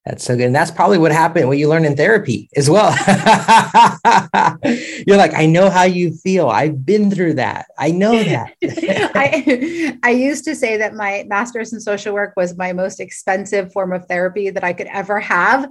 That's 0.04 0.22
so 0.22 0.36
good. 0.36 0.46
And 0.46 0.54
that's 0.54 0.70
probably 0.70 0.98
what 0.98 1.12
happened, 1.12 1.48
what 1.48 1.56
you 1.56 1.66
learn 1.68 1.86
in 1.86 1.96
therapy 1.96 2.50
as 2.56 2.68
well. 2.68 2.90
You're 5.06 5.16
like, 5.16 5.32
I 5.32 5.46
know 5.46 5.70
how 5.70 5.84
you 5.84 6.12
feel. 6.12 6.50
I've 6.50 6.84
been 6.84 7.10
through 7.10 7.34
that. 7.34 7.66
I 7.78 7.90
know 7.90 8.12
that. 8.24 8.52
I, 8.62 9.98
I 10.02 10.10
used 10.10 10.44
to 10.44 10.54
say 10.54 10.76
that 10.76 10.94
my 10.94 11.24
master's 11.26 11.72
in 11.72 11.80
social 11.80 12.12
work 12.12 12.34
was 12.36 12.54
my 12.58 12.74
most 12.74 13.00
expensive 13.00 13.72
form 13.72 13.94
of 13.94 14.04
therapy 14.06 14.50
that 14.50 14.62
I 14.62 14.74
could 14.74 14.88
ever 14.88 15.20
have. 15.20 15.70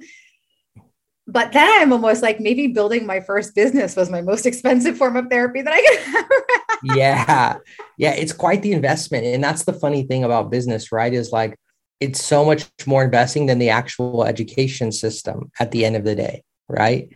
But 1.27 1.53
then 1.53 1.69
I'm 1.81 1.93
almost 1.93 2.23
like 2.23 2.39
maybe 2.39 2.67
building 2.67 3.05
my 3.05 3.19
first 3.19 3.53
business 3.53 3.95
was 3.95 4.09
my 4.09 4.21
most 4.21 4.47
expensive 4.47 4.97
form 4.97 5.15
of 5.15 5.27
therapy 5.29 5.61
that 5.61 5.71
I 5.71 5.81
could 5.81 5.99
ever 6.17 6.97
Yeah. 6.97 7.57
Yeah. 7.97 8.11
It's 8.13 8.33
quite 8.33 8.63
the 8.63 8.73
investment. 8.73 9.25
And 9.25 9.43
that's 9.43 9.63
the 9.63 9.73
funny 9.73 10.03
thing 10.03 10.23
about 10.23 10.49
business, 10.49 10.91
right? 10.91 11.13
Is 11.13 11.31
like, 11.31 11.57
it's 12.03 12.23
so 12.23 12.43
much 12.43 12.69
more 12.85 13.05
investing 13.05 13.45
than 13.45 13.59
the 13.59 13.69
actual 13.69 14.25
education 14.25 14.91
system 14.91 15.49
at 15.59 15.71
the 15.71 15.85
end 15.85 15.95
of 15.95 16.03
the 16.03 16.15
day, 16.15 16.43
right? 16.67 17.15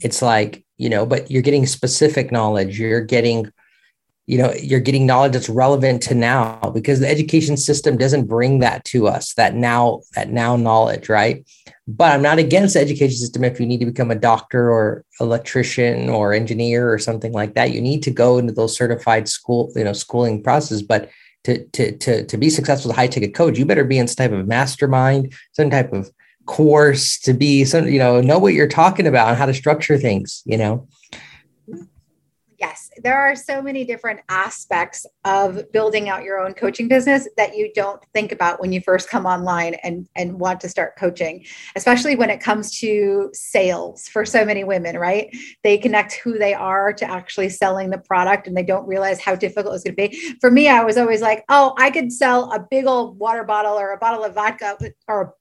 It's 0.00 0.22
like, 0.22 0.64
you 0.78 0.88
know, 0.88 1.04
but 1.04 1.30
you're 1.30 1.42
getting 1.42 1.66
specific 1.66 2.32
knowledge, 2.32 2.80
you're 2.80 3.02
getting, 3.02 3.52
you 4.26 4.38
know, 4.38 4.52
you're 4.54 4.80
getting 4.80 5.04
knowledge 5.04 5.32
that's 5.34 5.50
relevant 5.50 6.02
to 6.04 6.14
now 6.14 6.58
because 6.72 7.00
the 7.00 7.08
education 7.08 7.58
system 7.58 7.98
doesn't 7.98 8.24
bring 8.24 8.60
that 8.60 8.82
to 8.86 9.06
us, 9.06 9.34
that 9.34 9.54
now, 9.54 10.00
that 10.14 10.30
now 10.30 10.56
knowledge, 10.56 11.10
right? 11.10 11.46
But 11.86 12.12
I'm 12.12 12.22
not 12.22 12.38
against 12.38 12.74
the 12.74 12.80
education 12.80 13.18
system 13.18 13.44
if 13.44 13.60
you 13.60 13.66
need 13.66 13.80
to 13.80 13.86
become 13.86 14.10
a 14.10 14.14
doctor 14.14 14.70
or 14.70 15.04
electrician 15.20 16.08
or 16.08 16.32
engineer 16.32 16.90
or 16.90 16.98
something 16.98 17.32
like 17.32 17.52
that. 17.54 17.72
You 17.72 17.82
need 17.82 18.02
to 18.04 18.10
go 18.10 18.38
into 18.38 18.54
those 18.54 18.74
certified 18.74 19.28
school, 19.28 19.70
you 19.76 19.84
know, 19.84 19.92
schooling 19.92 20.42
process 20.42 20.80
but 20.80 21.10
to 21.44 21.64
to 21.68 21.96
to 21.98 22.24
to 22.26 22.36
be 22.36 22.50
successful 22.50 22.90
as 22.90 22.96
a 22.96 23.00
high 23.00 23.06
ticket 23.06 23.34
coach, 23.34 23.58
you 23.58 23.64
better 23.64 23.84
be 23.84 23.98
in 23.98 24.08
some 24.08 24.16
type 24.16 24.32
of 24.32 24.46
mastermind, 24.46 25.32
some 25.52 25.70
type 25.70 25.92
of 25.92 26.10
course 26.46 27.18
to 27.20 27.32
be 27.32 27.64
some 27.64 27.86
you 27.86 27.98
know 27.98 28.20
know 28.20 28.38
what 28.38 28.54
you're 28.54 28.68
talking 28.68 29.06
about 29.06 29.28
and 29.28 29.36
how 29.36 29.46
to 29.46 29.54
structure 29.54 29.98
things. 29.98 30.42
You 30.44 30.58
know. 30.58 30.88
There 33.04 33.20
are 33.20 33.36
so 33.36 33.60
many 33.60 33.84
different 33.84 34.20
aspects 34.30 35.04
of 35.26 35.70
building 35.72 36.08
out 36.08 36.24
your 36.24 36.40
own 36.40 36.54
coaching 36.54 36.88
business 36.88 37.28
that 37.36 37.54
you 37.54 37.70
don't 37.74 38.02
think 38.14 38.32
about 38.32 38.60
when 38.60 38.72
you 38.72 38.80
first 38.80 39.10
come 39.10 39.26
online 39.26 39.74
and, 39.84 40.08
and 40.16 40.32
want 40.40 40.58
to 40.58 40.70
start 40.70 40.96
coaching, 40.96 41.44
especially 41.76 42.16
when 42.16 42.30
it 42.30 42.40
comes 42.40 42.80
to 42.80 43.28
sales 43.34 44.08
for 44.08 44.24
so 44.24 44.42
many 44.42 44.64
women, 44.64 44.96
right? 44.96 45.28
They 45.62 45.76
connect 45.76 46.14
who 46.14 46.38
they 46.38 46.54
are 46.54 46.94
to 46.94 47.04
actually 47.04 47.50
selling 47.50 47.90
the 47.90 47.98
product 47.98 48.46
and 48.46 48.56
they 48.56 48.62
don't 48.62 48.88
realize 48.88 49.20
how 49.20 49.34
difficult 49.34 49.74
it's 49.74 49.84
going 49.84 49.96
to 49.96 50.08
be. 50.08 50.36
For 50.40 50.50
me, 50.50 50.68
I 50.68 50.82
was 50.82 50.96
always 50.96 51.20
like, 51.20 51.44
oh, 51.50 51.74
I 51.76 51.90
could 51.90 52.10
sell 52.10 52.50
a 52.52 52.66
big 52.70 52.86
old 52.86 53.18
water 53.18 53.44
bottle 53.44 53.74
or 53.74 53.92
a 53.92 53.98
bottle 53.98 54.24
of 54.24 54.34
vodka 54.34 54.78
or 55.08 55.34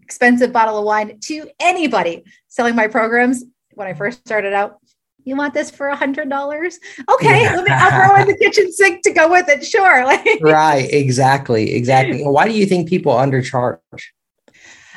expensive 0.00 0.52
bottle 0.52 0.78
of 0.78 0.84
wine 0.84 1.18
to 1.22 1.50
anybody 1.58 2.22
selling 2.46 2.76
my 2.76 2.86
programs 2.86 3.44
when 3.74 3.88
I 3.88 3.94
first 3.94 4.20
started 4.20 4.52
out. 4.52 4.78
You 5.28 5.36
want 5.36 5.52
this 5.52 5.70
for 5.70 5.88
a 5.88 5.96
hundred 5.96 6.30
dollars? 6.30 6.78
Okay, 7.12 7.54
let 7.54 7.62
me, 7.62 7.70
I'll 7.70 8.08
throw 8.08 8.22
in 8.22 8.28
the 8.28 8.36
kitchen 8.38 8.72
sink 8.72 9.02
to 9.02 9.10
go 9.10 9.30
with 9.30 9.46
it. 9.50 9.62
Sure. 9.62 10.06
right. 10.40 10.88
Exactly. 10.90 11.74
Exactly. 11.74 12.22
Why 12.22 12.48
do 12.48 12.54
you 12.54 12.64
think 12.64 12.88
people 12.88 13.12
undercharge? 13.12 13.78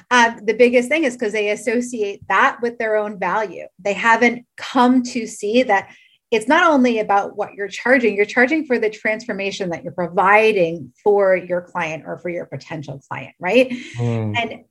Uh, 0.10 0.34
the 0.42 0.54
biggest 0.54 0.88
thing 0.88 1.04
is 1.04 1.18
because 1.18 1.34
they 1.34 1.50
associate 1.50 2.22
that 2.30 2.60
with 2.62 2.78
their 2.78 2.96
own 2.96 3.20
value. 3.20 3.66
They 3.78 3.92
haven't 3.92 4.46
come 4.56 5.04
to 5.04 5.28
see 5.28 5.64
that 5.64 5.90
it's 6.32 6.48
not 6.48 6.72
only 6.72 7.00
about 7.00 7.36
what 7.36 7.54
you're 7.54 7.68
charging, 7.68 8.16
you're 8.16 8.26
charging 8.26 8.66
for 8.66 8.80
the 8.80 8.90
transformation 8.90 9.70
that 9.72 9.84
you're 9.84 9.92
providing 9.92 10.94
for 11.04 11.36
your 11.36 11.60
client 11.60 12.04
or 12.08 12.18
for 12.20 12.30
your 12.30 12.46
potential 12.46 13.02
client, 13.10 13.36
right? 13.38 13.70
Mm. 13.98 14.38
And 14.42 14.64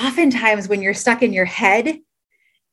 oftentimes 0.00 0.68
when 0.68 0.80
you're 0.80 0.94
stuck 0.94 1.22
in 1.22 1.34
your 1.34 1.44
head, 1.44 1.98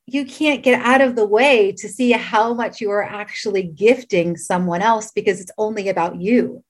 you 0.06 0.26
can't 0.26 0.64
get 0.64 0.82
out 0.82 1.02
of 1.02 1.16
the 1.16 1.26
way 1.26 1.72
to 1.72 1.88
see 1.88 2.12
how 2.12 2.54
much 2.54 2.82
you 2.82 2.92
are 2.92 3.04
actually 3.04 3.64
gifting 3.64 4.36
someone 4.36 4.82
else 4.82 5.12
because 5.12 5.40
it's 5.40 5.52
only 5.58 5.90
about 5.90 6.20
you. 6.20 6.64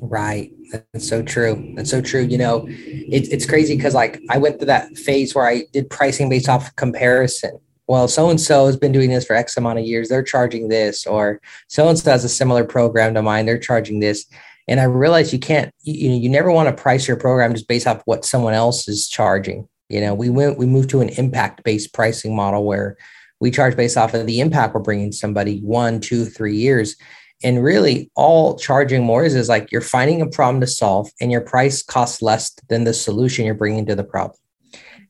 Right. 0.00 0.52
That's 0.92 1.08
so 1.08 1.22
true. 1.22 1.72
That's 1.76 1.90
so 1.90 2.00
true. 2.00 2.22
You 2.22 2.38
know, 2.38 2.66
it, 2.68 3.32
it's 3.32 3.46
crazy 3.46 3.76
because 3.76 3.94
like 3.94 4.20
I 4.30 4.38
went 4.38 4.58
through 4.58 4.66
that 4.66 4.96
phase 4.96 5.34
where 5.34 5.46
I 5.46 5.64
did 5.72 5.90
pricing 5.90 6.28
based 6.28 6.48
off 6.48 6.68
of 6.68 6.76
comparison. 6.76 7.58
Well, 7.88 8.06
so 8.06 8.28
and 8.28 8.40
so 8.40 8.66
has 8.66 8.76
been 8.76 8.92
doing 8.92 9.10
this 9.10 9.24
for 9.24 9.34
X 9.34 9.56
amount 9.56 9.78
of 9.78 9.86
years. 9.86 10.08
They're 10.08 10.22
charging 10.22 10.68
this, 10.68 11.06
or 11.06 11.40
so 11.68 11.88
and 11.88 11.98
so 11.98 12.10
has 12.10 12.22
a 12.22 12.28
similar 12.28 12.64
program 12.64 13.14
to 13.14 13.22
mine. 13.22 13.46
They're 13.46 13.58
charging 13.58 14.00
this. 14.00 14.26
And 14.68 14.78
I 14.78 14.84
realized 14.84 15.32
you 15.32 15.38
can't, 15.38 15.72
you 15.82 16.10
know, 16.10 16.16
you 16.16 16.28
never 16.28 16.52
want 16.52 16.68
to 16.68 16.82
price 16.82 17.08
your 17.08 17.16
program 17.16 17.54
just 17.54 17.66
based 17.66 17.86
off 17.86 18.02
what 18.04 18.26
someone 18.26 18.52
else 18.52 18.86
is 18.88 19.08
charging 19.08 19.66
you 19.88 20.00
know, 20.00 20.14
we 20.14 20.28
went, 20.28 20.58
we 20.58 20.66
moved 20.66 20.90
to 20.90 21.00
an 21.00 21.08
impact 21.10 21.64
based 21.64 21.92
pricing 21.94 22.36
model 22.36 22.64
where 22.64 22.96
we 23.40 23.50
charge 23.50 23.76
based 23.76 23.96
off 23.96 24.14
of 24.14 24.26
the 24.26 24.40
impact 24.40 24.74
we're 24.74 24.80
bringing 24.80 25.12
somebody 25.12 25.60
one, 25.60 26.00
two, 26.00 26.24
three 26.24 26.56
years. 26.56 26.96
And 27.42 27.62
really, 27.62 28.10
all 28.16 28.58
charging 28.58 29.04
more 29.04 29.24
is, 29.24 29.34
is 29.34 29.48
like 29.48 29.70
you're 29.70 29.80
finding 29.80 30.20
a 30.20 30.26
problem 30.26 30.60
to 30.60 30.66
solve 30.66 31.08
and 31.20 31.30
your 31.30 31.40
price 31.40 31.82
costs 31.82 32.20
less 32.20 32.52
than 32.68 32.84
the 32.84 32.92
solution 32.92 33.44
you're 33.44 33.54
bringing 33.54 33.86
to 33.86 33.94
the 33.94 34.04
problem. 34.04 34.38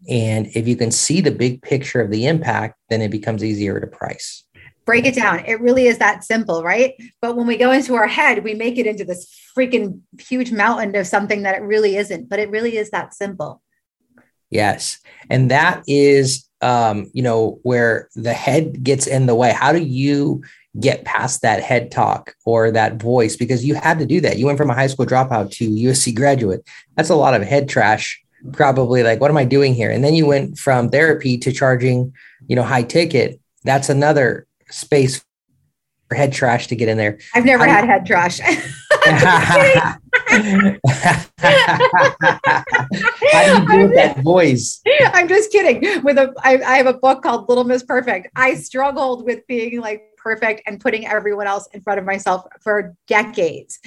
And 0.09 0.47
if 0.55 0.69
you 0.69 0.77
can 0.77 0.91
see 0.91 1.21
the 1.21 1.31
big 1.31 1.63
picture 1.63 2.01
of 2.01 2.11
the 2.11 2.27
impact, 2.27 2.79
then 2.91 3.03
it 3.03 3.11
becomes 3.11 3.43
easier 3.43 3.81
to 3.81 3.87
price. 3.87 4.45
Break 4.85 5.07
it 5.07 5.15
down. 5.15 5.45
It 5.45 5.61
really 5.61 5.87
is 5.87 5.99
that 5.99 6.25
simple, 6.25 6.63
right? 6.63 6.95
But 7.21 7.37
when 7.37 7.47
we 7.47 7.59
go 7.59 7.73
into 7.73 7.95
our 7.95 8.07
head, 8.07 8.45
we 8.45 8.55
make 8.55 8.79
it 8.79 8.87
into 8.87 9.05
this 9.05 9.31
freaking 9.57 10.01
huge 10.19 10.51
mountain 10.51 10.95
of 10.97 11.07
something 11.07 11.43
that 11.43 11.57
it 11.57 11.63
really 11.63 11.97
isn't. 11.97 12.29
But 12.29 12.39
it 12.39 12.49
really 12.49 12.77
is 12.77 12.91
that 12.91 13.13
simple. 13.13 13.63
Yes. 14.51 14.99
And 15.31 15.51
that 15.51 15.83
is, 15.87 16.49
um, 16.61 17.11
you 17.13 17.23
know, 17.23 17.59
where 17.63 18.09
the 18.15 18.33
head 18.33 18.83
gets 18.83 19.07
in 19.07 19.27
the 19.27 19.35
way. 19.35 19.53
How 19.53 19.73
do 19.73 19.81
you 19.81 20.43
get 20.81 21.05
past 21.05 21.43
that 21.43 21.63
head 21.63 21.91
talk 21.91 22.35
or 22.45 22.71
that 22.71 23.01
voice? 23.01 23.37
Because 23.37 23.65
you 23.65 23.75
had 23.75 23.99
to 23.99 24.07
do 24.07 24.21
that. 24.23 24.39
You 24.39 24.47
went 24.47 24.59
from 24.59 24.71
a 24.71 24.75
high 24.75 24.87
school 24.87 25.07
dropout 25.07 25.51
to 25.53 25.69
USC 25.69 26.15
graduate. 26.15 26.67
That's 26.97 27.11
a 27.11 27.17
lot 27.17 27.35
of 27.35 27.43
head 27.43 27.69
trash. 27.69 28.23
Probably 28.53 29.03
like, 29.03 29.21
what 29.21 29.31
am 29.31 29.37
I 29.37 29.45
doing 29.45 29.75
here? 29.75 29.91
And 29.91 30.03
then 30.03 30.15
you 30.15 30.27
went 30.27 30.59
from 30.59 30.91
therapy 30.91 31.37
to 31.39 31.53
charging, 31.53 32.13
you 32.47 32.57
know, 32.57 32.63
high 32.63 32.85
ticket. 32.85 33.41
That's 33.65 33.89
another 33.89 34.47
space 34.71 35.23
for 36.09 36.15
head 36.15 36.33
trash 36.33 36.69
to 36.69 36.77
get 36.77 36.89
in 36.89 36.97
there. 36.97 37.19
I've 37.35 37.45
never 37.45 37.67
had 37.67 37.85
head 37.85 38.07
trash. 38.07 38.41
How 40.19 40.39
do 43.45 43.51
you 43.53 43.69
do 43.69 43.87
with 43.87 43.95
that 43.95 44.21
voice? 44.23 44.81
I'm 45.13 45.29
just 45.29 45.51
kidding. 45.51 46.03
With 46.03 46.19
a, 46.19 46.33
I, 46.43 46.59
I 46.59 46.77
have 46.77 46.87
a 46.87 46.95
book 46.95 47.23
called 47.23 47.49
Little 47.49 47.65
Miss 47.65 47.83
Perfect. 47.83 48.29
I 48.37 48.55
struggled 48.55 49.25
with 49.25 49.47
being 49.47 49.81
like 49.81 50.03
perfect 50.17 50.63
and 50.67 50.81
putting 50.81 51.07
everyone 51.07 51.47
else 51.47 51.69
in 51.73 51.81
front 51.81 51.99
of 51.99 52.05
myself 52.05 52.47
for 52.61 52.95
decades. 53.07 53.79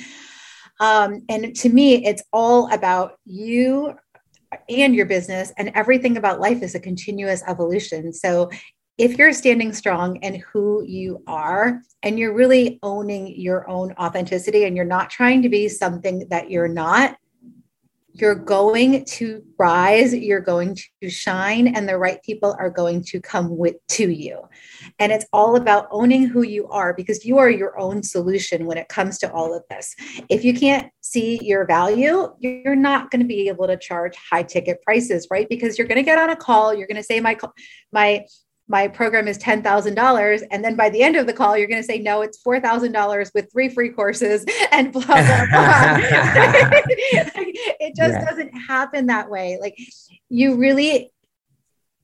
Um, 0.79 1.23
and 1.29 1.55
to 1.57 1.69
me, 1.69 2.05
it's 2.05 2.23
all 2.33 2.71
about 2.73 3.19
you 3.25 3.93
and 4.67 4.95
your 4.95 5.05
business, 5.05 5.53
and 5.57 5.71
everything 5.75 6.17
about 6.17 6.39
life 6.39 6.61
is 6.61 6.75
a 6.75 6.79
continuous 6.79 7.43
evolution. 7.47 8.11
So 8.11 8.49
if 9.01 9.17
you're 9.17 9.33
standing 9.33 9.73
strong 9.73 10.19
and 10.19 10.37
who 10.37 10.83
you 10.85 11.23
are 11.25 11.81
and 12.03 12.19
you're 12.19 12.35
really 12.35 12.77
owning 12.83 13.35
your 13.35 13.67
own 13.67 13.91
authenticity 13.93 14.65
and 14.65 14.75
you're 14.75 14.85
not 14.85 15.09
trying 15.09 15.41
to 15.41 15.49
be 15.49 15.67
something 15.67 16.27
that 16.29 16.51
you're 16.51 16.67
not, 16.67 17.17
you're 18.13 18.35
going 18.35 19.03
to 19.05 19.41
rise, 19.57 20.13
you're 20.13 20.39
going 20.39 20.77
to 21.01 21.09
shine, 21.09 21.69
and 21.69 21.89
the 21.89 21.97
right 21.97 22.21
people 22.21 22.55
are 22.59 22.69
going 22.69 23.03
to 23.05 23.19
come 23.19 23.57
with 23.57 23.75
to 23.87 24.11
you. 24.11 24.39
And 24.99 25.11
it's 25.11 25.25
all 25.33 25.55
about 25.55 25.87
owning 25.89 26.27
who 26.27 26.43
you 26.43 26.67
are 26.67 26.93
because 26.93 27.25
you 27.25 27.39
are 27.39 27.49
your 27.49 27.79
own 27.79 28.03
solution 28.03 28.67
when 28.67 28.77
it 28.77 28.87
comes 28.87 29.17
to 29.19 29.31
all 29.31 29.55
of 29.55 29.63
this. 29.71 29.95
If 30.29 30.43
you 30.43 30.53
can't 30.53 30.91
see 31.01 31.39
your 31.41 31.65
value, 31.65 32.31
you're 32.37 32.75
not 32.75 33.09
going 33.09 33.21
to 33.21 33.27
be 33.27 33.47
able 33.47 33.65
to 33.65 33.77
charge 33.77 34.15
high 34.29 34.43
ticket 34.43 34.79
prices, 34.83 35.27
right? 35.31 35.49
Because 35.49 35.79
you're 35.79 35.87
going 35.87 35.95
to 35.95 36.03
get 36.03 36.19
on 36.19 36.29
a 36.29 36.35
call, 36.35 36.75
you're 36.75 36.87
going 36.87 36.97
to 36.97 37.03
say 37.03 37.19
my 37.19 37.35
my 37.91 38.25
my 38.71 38.87
program 38.87 39.27
is 39.27 39.37
$10,000. 39.37 40.43
And 40.49 40.63
then 40.63 40.77
by 40.77 40.89
the 40.89 41.03
end 41.03 41.17
of 41.17 41.27
the 41.27 41.33
call, 41.33 41.57
you're 41.57 41.67
going 41.67 41.81
to 41.81 41.85
say, 41.85 41.99
no, 41.99 42.21
it's 42.21 42.41
$4,000 42.41 43.31
with 43.35 43.51
three 43.51 43.67
free 43.67 43.89
courses 43.89 44.45
and 44.71 44.93
blah, 44.93 45.03
blah, 45.03 45.13
blah. 45.13 45.97
it 47.11 47.95
just 47.95 48.13
yeah. 48.13 48.25
doesn't 48.25 48.53
happen 48.53 49.07
that 49.07 49.29
way. 49.29 49.57
Like 49.59 49.77
you 50.29 50.55
really, 50.55 51.11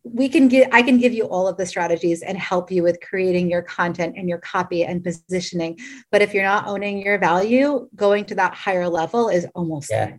we 0.03 0.27
can 0.27 0.50
get, 0.50 0.69
I 0.74 0.81
can 0.81 0.97
give 0.97 1.13
you 1.13 1.24
all 1.24 1.47
of 1.47 1.55
the 1.55 1.65
strategies 1.65 2.21
and 2.21 2.38
help 2.38 2.69
you 2.69 2.83
with 2.83 3.00
creating 3.00 3.50
your 3.50 3.62
content 3.62 4.15
and 4.17 4.27
your 4.27 4.39
copy 4.39 4.83
and 4.83 5.01
positioning. 5.01 5.79
But 6.12 6.21
if 6.21 6.33
you're 6.33 6.43
not 6.43 6.67
owning 6.67 7.01
your 7.01 7.17
value, 7.17 7.88
going 7.95 8.25
to 8.25 8.36
that 8.36 8.53
higher 8.53 8.89
level 8.89 9.29
is 9.29 9.47
almost 9.55 9.89
yeah. 9.89 10.17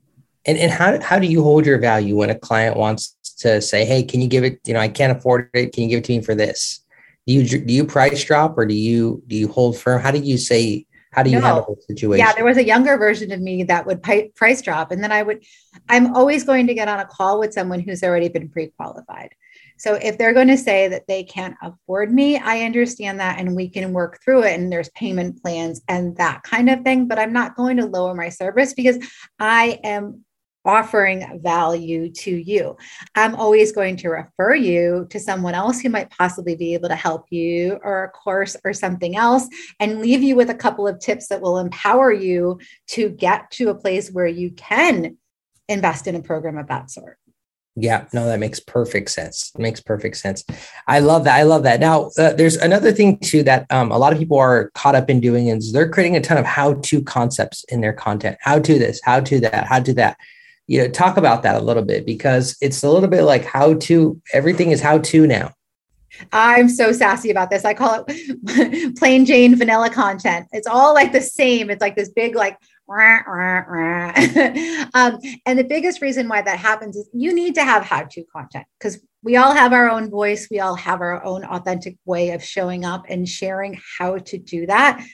And, 0.49 0.57
and 0.57 0.73
how, 0.73 0.99
how 1.03 1.19
do 1.19 1.27
you 1.27 1.43
hold 1.43 1.67
your 1.67 1.79
value 1.79 2.17
when 2.17 2.31
a 2.31 2.35
client 2.35 2.77
wants 2.77 3.15
to 3.41 3.61
say, 3.61 3.85
hey, 3.85 4.03
can 4.03 4.23
you 4.23 4.29
give 4.29 4.45
it? 4.45 4.59
You 4.65 4.73
know, 4.73 4.81
I 4.81 4.89
can't 4.89 5.17
afford 5.17 5.51
it. 5.53 5.75
Can 5.75 5.85
you 5.85 5.91
give 5.91 5.99
it 5.99 6.05
to 6.07 6.13
me 6.17 6.23
for 6.23 6.35
this? 6.35 6.81
Do 7.27 7.35
you 7.35 7.45
do 7.45 7.75
you 7.75 7.85
price 7.85 8.25
drop 8.25 8.57
or 8.57 8.65
do 8.65 8.75
you 8.75 9.23
do 9.27 9.37
you 9.37 9.49
hold 9.49 9.77
firm? 9.77 10.01
How 10.01 10.11
do 10.11 10.19
you 10.19 10.39
say? 10.39 10.87
How 11.13 11.23
do 11.23 11.31
you 11.31 11.39
no. 11.39 11.45
handle 11.45 11.77
the 11.77 11.95
situation? 11.95 12.25
Yeah, 12.25 12.33
there 12.33 12.45
was 12.47 12.57
a 12.57 12.65
younger 12.65 12.97
version 12.97 13.31
of 13.33 13.41
me 13.41 13.65
that 13.65 13.85
would 13.85 14.03
price 14.03 14.63
drop, 14.63 14.91
and 14.91 15.05
then 15.05 15.13
I 15.13 15.23
would. 15.23 15.45
I'm 15.91 16.17
always 16.17 16.45
going 16.45 16.67
to 16.69 16.75
get 16.75 16.89
on 16.89 17.01
a 17.01 17.05
call 17.05 17.39
with 17.39 17.53
someone 17.53 17.81
who's 17.81 18.03
already 18.03 18.29
been 18.29 18.49
pre-qualified. 18.49 19.35
So 19.79 19.95
if 19.95 20.19
they're 20.19 20.35
going 20.35 20.49
to 20.49 20.57
say 20.59 20.89
that 20.89 21.07
they 21.07 21.23
can't 21.23 21.55
afford 21.63 22.13
me, 22.13 22.37
I 22.37 22.63
understand 22.63 23.21
that 23.21 23.39
and 23.39 23.55
we 23.55 23.69
can 23.69 23.93
work 23.93 24.19
through 24.25 24.43
it 24.43 24.59
and 24.59 24.73
there's 24.73 24.89
payment 24.91 25.41
plans 25.41 25.81
and 25.87 26.17
that 26.17 26.43
kind 26.43 26.69
of 26.69 26.83
thing, 26.83 27.07
but 27.07 27.19
I'm 27.19 27.33
not 27.33 27.55
going 27.55 27.77
to 27.77 27.87
lower 27.87 28.13
my 28.13 28.29
service 28.29 28.75
because 28.75 28.99
I 29.39 29.79
am 29.85 30.25
offering 30.69 31.41
value 31.43 32.11
to 32.13 32.31
you. 32.31 32.77
I'm 33.15 33.35
always 33.35 33.73
going 33.73 33.97
to 33.97 34.11
refer 34.11 34.55
you 34.55 35.07
to 35.09 35.19
someone 35.19 35.55
else 35.55 35.81
who 35.81 35.89
might 35.89 36.11
possibly 36.11 36.57
be 36.57 36.75
able 36.75 36.91
to 36.91 36.95
help 36.95 37.25
you 37.31 37.81
or 37.83 38.05
a 38.05 38.11
course 38.11 38.55
or 38.65 38.75
something 38.75 39.17
else 39.17 39.49
and 39.81 40.01
leave 40.01 40.23
you 40.23 40.37
with 40.37 40.51
a 40.51 40.55
couple 40.55 40.87
of 40.87 41.01
tips 41.01 41.29
that 41.29 41.41
will 41.41 41.59
empower 41.59 42.13
you 42.13 42.61
to 42.89 43.09
get 43.09 43.51
to 43.53 43.71
a 43.71 43.75
place 43.75 44.11
where 44.11 44.27
you 44.27 44.51
can 44.51 45.17
invest 45.71 46.07
in 46.07 46.15
a 46.15 46.23
program 46.23 46.59
of 46.59 46.69
that 46.69 46.91
sort. 46.91 47.17
Yeah, 47.75 48.07
no, 48.13 48.27
that 48.27 48.41
makes 48.41 48.61
perfect 48.61 49.09
sense. 49.11 49.53
It 49.55 49.63
makes 49.63 49.81
perfect 49.81 50.17
sense. 50.17 50.45
I 50.87 50.99
love 50.99 51.25
that. 51.25 51.37
I 51.37 51.45
love 51.45 51.63
that. 51.63 51.81
Now, 51.81 52.11
uh, 52.19 52.33
there's 52.35 52.57
another 52.57 52.93
thing 52.93 53.19
too 53.21 53.43
that 53.45 53.67
um, 53.71 53.91
a 53.91 53.97
lot 53.99 54.13
of 54.13 54.19
people 54.19 54.37
are 54.37 54.71
caught 54.75 54.97
up 54.97 55.09
in 55.09 55.21
doing 55.21 55.47
is 55.47 55.73
they're 55.73 55.89
creating 55.89 56.17
a 56.17 56.21
ton 56.21 56.37
of 56.37 56.45
how-to 56.45 57.03
concepts 57.03 57.65
in 57.69 57.81
their 57.81 57.93
content. 57.95 58.37
How 58.41 58.59
to 58.59 58.79
this, 58.79 59.01
how 59.03 59.21
to 59.21 59.41
that, 59.41 59.67
how 59.67 59.81
to 59.81 59.95
that 59.95 60.19
you 60.69 60.81
know 60.81 60.89
talk 60.89 61.17
about 61.17 61.43
that 61.43 61.57
a 61.57 61.65
little 61.65 61.83
bit 61.83 62.07
because 62.07 62.57
it's 62.61 62.85
a 62.85 62.91
little 62.91 63.09
bit 63.09 63.23
like 63.23 63.45
how 63.45 63.75
to 63.75 64.21
everything 64.33 64.71
is 64.71 64.81
how 64.81 64.99
to 64.99 65.27
now. 65.27 65.53
I'm 66.33 66.69
so 66.69 66.93
sassy 66.93 67.31
about 67.31 67.51
this. 67.51 67.65
I 67.65 67.75
call 67.75 68.05
it 68.07 68.97
plain 68.99 69.25
jane 69.25 69.57
vanilla 69.57 69.91
content. 69.91 70.47
It's 70.53 70.67
all 70.67 70.95
like 70.95 71.13
the 71.13 71.21
same. 71.21 71.71
It's 71.71 71.81
like 71.81 71.97
this 71.97 72.11
big 72.11 72.35
like 72.35 72.57
rah, 72.87 73.21
rah, 73.27 73.65
rah. 73.69 74.13
um, 74.95 75.19
and 75.47 75.59
the 75.59 75.67
biggest 75.69 76.03
reason 76.03 76.29
why 76.29 76.43
that 76.43 76.59
happens 76.59 76.97
is 76.97 77.09
you 77.13 77.35
need 77.35 77.55
to 77.55 77.65
have 77.65 77.85
how 77.85 78.03
to 78.03 78.25
content 78.25 78.67
because 78.79 79.01
we 79.23 79.37
all 79.37 79.53
have 79.53 79.73
our 79.73 79.91
own 79.91 80.11
voice. 80.11 80.49
We 80.51 80.61
all 80.61 80.75
have 80.75 81.01
our 81.01 81.23
own 81.25 81.45
authentic 81.45 81.97
way 82.05 82.31
of 82.31 82.43
showing 82.43 82.85
up 82.85 83.05
and 83.09 83.29
sharing 83.29 83.79
how 83.99 84.19
to 84.19 84.39
do 84.39 84.67
that 84.67 85.05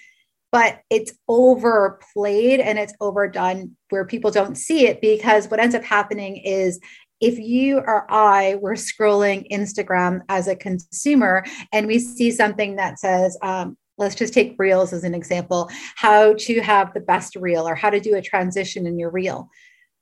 but 0.55 0.83
it's 0.89 1.13
overplayed 1.27 2.61
and 2.61 2.79
it's 2.79 2.95
overdone 3.01 3.77
where 3.91 4.05
people 4.05 4.31
don't 4.31 4.55
see 4.55 4.87
it 4.87 5.01
because 5.01 5.49
what 5.49 5.59
ends 5.59 5.75
up 5.75 5.83
happening 5.83 6.37
is 6.37 6.79
if 7.21 7.41
you 7.41 7.79
or 7.79 8.07
I 8.09 8.55
were 8.61 8.75
scrolling 8.75 9.51
Instagram 9.51 10.21
as 10.29 10.47
a 10.47 10.55
consumer 10.55 11.45
and 11.73 11.89
we 11.89 11.99
see 11.99 12.31
something 12.31 12.77
that 12.77 13.01
says, 13.01 13.37
um, 13.43 13.77
let's 13.99 14.15
just 14.15 14.33
take 14.33 14.55
reels 14.57 14.93
as 14.93 15.03
an 15.03 15.13
example, 15.13 15.69
how 15.97 16.35
to 16.35 16.61
have 16.61 16.95
the 16.95 17.01
best 17.01 17.35
reel 17.35 17.67
or 17.67 17.75
how 17.75 17.91
to 17.91 17.99
do 17.99 18.15
a 18.15 18.23
transition 18.23 18.87
in 18.87 18.97
your 18.97 19.11
reel. 19.11 19.49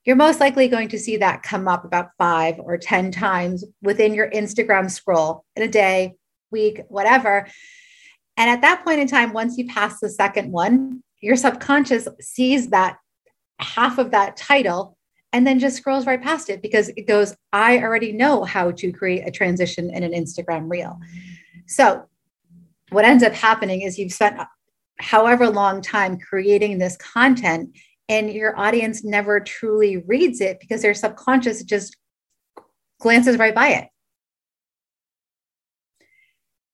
You're 0.04 0.16
most 0.16 0.38
likely 0.38 0.68
going 0.68 0.88
to 0.88 0.98
see 0.98 1.16
that 1.16 1.42
come 1.42 1.66
up 1.66 1.86
about 1.86 2.10
five 2.18 2.56
or 2.58 2.76
10 2.76 3.10
times 3.10 3.64
within 3.80 4.12
your 4.12 4.30
Instagram 4.30 4.90
scroll 4.90 5.46
in 5.56 5.62
a 5.62 5.68
day, 5.68 6.12
week, 6.50 6.82
whatever. 6.88 7.48
And 8.42 8.50
at 8.50 8.60
that 8.62 8.82
point 8.82 8.98
in 8.98 9.06
time, 9.06 9.32
once 9.32 9.56
you 9.56 9.68
pass 9.68 10.00
the 10.00 10.10
second 10.10 10.50
one, 10.50 11.00
your 11.20 11.36
subconscious 11.36 12.08
sees 12.20 12.70
that 12.70 12.96
half 13.60 13.98
of 13.98 14.10
that 14.10 14.36
title 14.36 14.98
and 15.32 15.46
then 15.46 15.60
just 15.60 15.76
scrolls 15.76 16.06
right 16.06 16.20
past 16.20 16.50
it 16.50 16.60
because 16.60 16.88
it 16.96 17.06
goes, 17.06 17.36
I 17.52 17.78
already 17.78 18.10
know 18.10 18.42
how 18.42 18.72
to 18.72 18.90
create 18.90 19.28
a 19.28 19.30
transition 19.30 19.94
in 19.94 20.02
an 20.02 20.10
Instagram 20.10 20.68
reel. 20.68 20.98
So, 21.68 22.08
what 22.90 23.04
ends 23.04 23.22
up 23.22 23.32
happening 23.32 23.82
is 23.82 23.96
you've 23.96 24.12
spent 24.12 24.40
however 24.98 25.48
long 25.48 25.80
time 25.80 26.18
creating 26.18 26.78
this 26.78 26.96
content, 26.96 27.78
and 28.08 28.28
your 28.28 28.58
audience 28.58 29.04
never 29.04 29.38
truly 29.38 29.98
reads 29.98 30.40
it 30.40 30.58
because 30.58 30.82
their 30.82 30.94
subconscious 30.94 31.62
just 31.62 31.96
glances 32.98 33.38
right 33.38 33.54
by 33.54 33.68
it. 33.68 33.91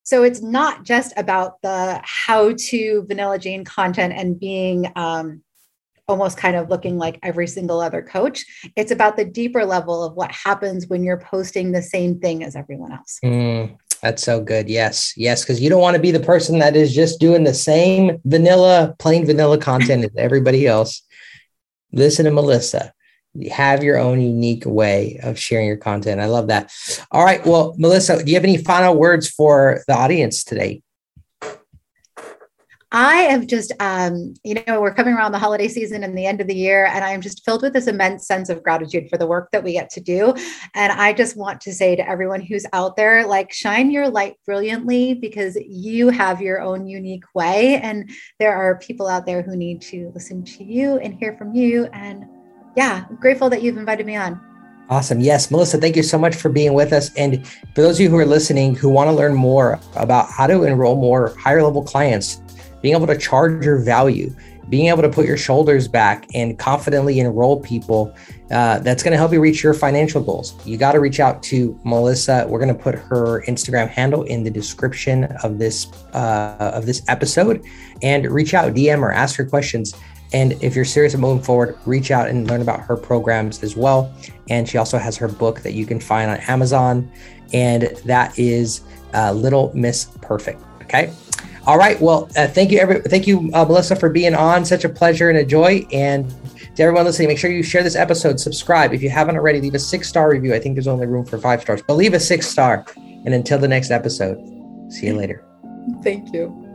So 0.09 0.23
it's 0.23 0.41
not 0.41 0.85
just 0.85 1.13
about 1.17 1.61
the 1.61 2.01
how 2.03 2.53
to 2.57 3.05
vanilla 3.07 3.37
Jane 3.37 3.63
content 3.63 4.11
and 4.17 4.39
being 4.39 4.91
um, 4.95 5.43
almost 6.07 6.35
kind 6.35 6.55
of 6.55 6.67
looking 6.67 6.97
like 6.97 7.19
every 7.21 7.45
single 7.45 7.79
other 7.79 8.01
coach. 8.01 8.43
It's 8.75 8.89
about 8.89 9.17
the 9.17 9.25
deeper 9.25 9.63
level 9.65 10.03
of 10.03 10.15
what 10.15 10.31
happens 10.31 10.87
when 10.87 11.03
you're 11.03 11.19
posting 11.19 11.73
the 11.73 11.83
same 11.83 12.19
thing 12.19 12.43
as 12.43 12.55
everyone 12.55 12.91
else. 12.91 13.19
Mm, 13.23 13.77
that's 14.01 14.23
so 14.23 14.41
good. 14.41 14.67
Yes. 14.67 15.13
Yes. 15.15 15.43
Because 15.43 15.61
you 15.61 15.69
don't 15.69 15.79
want 15.79 15.95
to 15.95 16.01
be 16.01 16.09
the 16.09 16.19
person 16.19 16.57
that 16.57 16.75
is 16.75 16.91
just 16.95 17.19
doing 17.19 17.43
the 17.43 17.53
same 17.53 18.19
vanilla, 18.25 18.95
plain 18.97 19.27
vanilla 19.27 19.59
content 19.59 20.05
as 20.05 20.11
everybody 20.17 20.65
else. 20.65 21.03
Listen 21.91 22.25
to 22.25 22.31
Melissa. 22.31 22.93
Have 23.51 23.83
your 23.83 23.97
own 23.97 24.21
unique 24.21 24.65
way 24.65 25.19
of 25.23 25.39
sharing 25.39 25.67
your 25.67 25.77
content. 25.77 26.19
I 26.19 26.25
love 26.25 26.47
that. 26.47 26.71
All 27.11 27.23
right. 27.23 27.45
Well, 27.45 27.75
Melissa, 27.77 28.23
do 28.23 28.29
you 28.29 28.35
have 28.35 28.43
any 28.43 28.57
final 28.57 28.95
words 28.95 29.29
for 29.29 29.83
the 29.87 29.93
audience 29.95 30.43
today? 30.43 30.81
I 32.91 33.17
have 33.17 33.45
just, 33.45 33.71
um, 33.79 34.33
you 34.43 34.63
know, 34.65 34.81
we're 34.81 34.95
coming 34.95 35.13
around 35.13 35.31
the 35.31 35.37
holiday 35.37 35.67
season 35.67 36.03
and 36.03 36.17
the 36.17 36.25
end 36.25 36.41
of 36.41 36.47
the 36.47 36.55
year, 36.55 36.87
and 36.87 37.05
I 37.05 37.11
am 37.11 37.21
just 37.21 37.45
filled 37.45 37.61
with 37.61 37.73
this 37.73 37.85
immense 37.85 38.25
sense 38.25 38.49
of 38.49 38.63
gratitude 38.63 39.11
for 39.11 39.17
the 39.17 39.27
work 39.27 39.49
that 39.51 39.63
we 39.63 39.73
get 39.73 39.91
to 39.91 40.01
do. 40.01 40.33
And 40.73 40.91
I 40.91 41.13
just 41.13 41.37
want 41.37 41.61
to 41.61 41.71
say 41.71 41.95
to 41.95 42.09
everyone 42.09 42.41
who's 42.41 42.65
out 42.73 42.95
there, 42.95 43.27
like, 43.27 43.53
shine 43.53 43.91
your 43.91 44.09
light 44.09 44.37
brilliantly 44.43 45.13
because 45.13 45.55
you 45.67 46.09
have 46.09 46.41
your 46.41 46.61
own 46.61 46.87
unique 46.87 47.25
way. 47.35 47.75
And 47.75 48.09
there 48.39 48.55
are 48.55 48.79
people 48.79 49.07
out 49.07 49.27
there 49.27 49.43
who 49.43 49.55
need 49.55 49.81
to 49.83 50.11
listen 50.15 50.43
to 50.45 50.63
you 50.63 50.97
and 50.97 51.13
hear 51.13 51.37
from 51.37 51.53
you. 51.53 51.85
And 51.93 52.25
yeah, 52.75 53.05
grateful 53.19 53.49
that 53.49 53.61
you've 53.61 53.77
invited 53.77 54.05
me 54.05 54.15
on. 54.15 54.39
Awesome. 54.89 55.19
Yes, 55.19 55.51
Melissa, 55.51 55.77
thank 55.77 55.95
you 55.95 56.01
so 56.01 56.17
much 56.17 56.35
for 56.35 56.49
being 56.49 56.73
with 56.73 56.93
us. 56.93 57.13
And 57.13 57.45
for 57.47 57.81
those 57.81 57.97
of 57.97 58.01
you 58.01 58.09
who 58.09 58.17
are 58.17 58.25
listening 58.25 58.73
who 58.73 58.89
want 58.89 59.07
to 59.07 59.13
learn 59.13 59.35
more 59.35 59.79
about 59.95 60.31
how 60.31 60.47
to 60.47 60.63
enroll 60.63 60.95
more 60.95 61.35
higher 61.37 61.61
level 61.61 61.83
clients, 61.83 62.41
being 62.81 62.95
able 62.95 63.05
to 63.05 63.17
charge 63.17 63.63
your 63.63 63.77
value, 63.77 64.33
being 64.69 64.87
able 64.87 65.01
to 65.01 65.09
put 65.09 65.25
your 65.25 65.37
shoulders 65.37 65.87
back 65.87 66.27
and 66.33 66.57
confidently 66.57 67.19
enroll 67.19 67.59
people 67.59 68.15
uh, 68.51 68.79
that's 68.79 69.03
going 69.03 69.11
to 69.11 69.17
help 69.17 69.31
you 69.31 69.39
reach 69.39 69.63
your 69.63 69.73
financial 69.73 70.23
goals. 70.23 70.55
You 70.65 70.77
got 70.77 70.93
to 70.93 70.99
reach 70.99 71.19
out 71.19 71.43
to 71.43 71.79
Melissa. 71.83 72.45
We're 72.47 72.59
going 72.59 72.75
to 72.75 72.81
put 72.81 72.95
her 72.95 73.43
Instagram 73.47 73.89
handle 73.89 74.23
in 74.23 74.43
the 74.43 74.51
description 74.51 75.25
of 75.43 75.59
this 75.59 75.91
uh, 76.13 76.71
of 76.73 76.85
this 76.85 77.03
episode, 77.07 77.63
and 78.01 78.25
reach 78.25 78.53
out, 78.53 78.73
DM 78.73 79.01
her, 79.01 79.11
ask 79.11 79.35
her 79.37 79.45
questions. 79.45 79.93
And 80.31 80.53
if 80.61 80.75
you're 80.75 80.85
serious 80.85 81.13
about 81.13 81.27
moving 81.27 81.43
forward, 81.43 81.77
reach 81.85 82.11
out 82.11 82.29
and 82.29 82.47
learn 82.47 82.61
about 82.61 82.81
her 82.81 82.95
programs 82.95 83.63
as 83.63 83.75
well. 83.75 84.13
And 84.49 84.67
she 84.67 84.77
also 84.77 84.97
has 84.97 85.17
her 85.17 85.27
book 85.27 85.61
that 85.61 85.73
you 85.73 85.85
can 85.85 85.99
find 85.99 86.29
on 86.29 86.37
Amazon, 86.41 87.11
and 87.53 87.83
that 88.05 88.37
is 88.37 88.81
uh, 89.13 89.31
Little 89.31 89.71
Miss 89.73 90.05
Perfect. 90.21 90.61
Okay. 90.83 91.13
All 91.65 91.77
right. 91.77 91.99
Well, 92.01 92.29
uh, 92.35 92.47
thank 92.47 92.71
you, 92.71 92.79
every, 92.79 93.01
thank 93.01 93.27
you, 93.27 93.51
uh, 93.53 93.65
Melissa, 93.65 93.95
for 93.95 94.09
being 94.09 94.33
on. 94.33 94.65
Such 94.65 94.85
a 94.85 94.89
pleasure 94.89 95.29
and 95.29 95.37
a 95.37 95.45
joy. 95.45 95.85
And 95.91 96.29
to 96.75 96.83
everyone 96.83 97.05
listening, 97.05 97.27
make 97.27 97.37
sure 97.37 97.51
you 97.51 97.61
share 97.61 97.83
this 97.83 97.95
episode, 97.95 98.39
subscribe. 98.39 98.93
If 98.93 99.03
you 99.03 99.09
haven't 99.09 99.35
already, 99.35 99.61
leave 99.61 99.75
a 99.75 99.79
six 99.79 100.07
star 100.09 100.31
review. 100.31 100.53
I 100.53 100.59
think 100.59 100.75
there's 100.75 100.87
only 100.87 101.05
room 101.05 101.25
for 101.25 101.37
five 101.37 101.61
stars, 101.61 101.81
but 101.85 101.95
leave 101.95 102.13
a 102.13 102.19
six 102.19 102.47
star. 102.47 102.85
And 102.95 103.33
until 103.33 103.59
the 103.59 103.67
next 103.67 103.91
episode, 103.91 104.37
see 104.89 105.07
you 105.07 105.15
later. 105.15 105.43
Thank 106.03 106.33
you. 106.33 106.68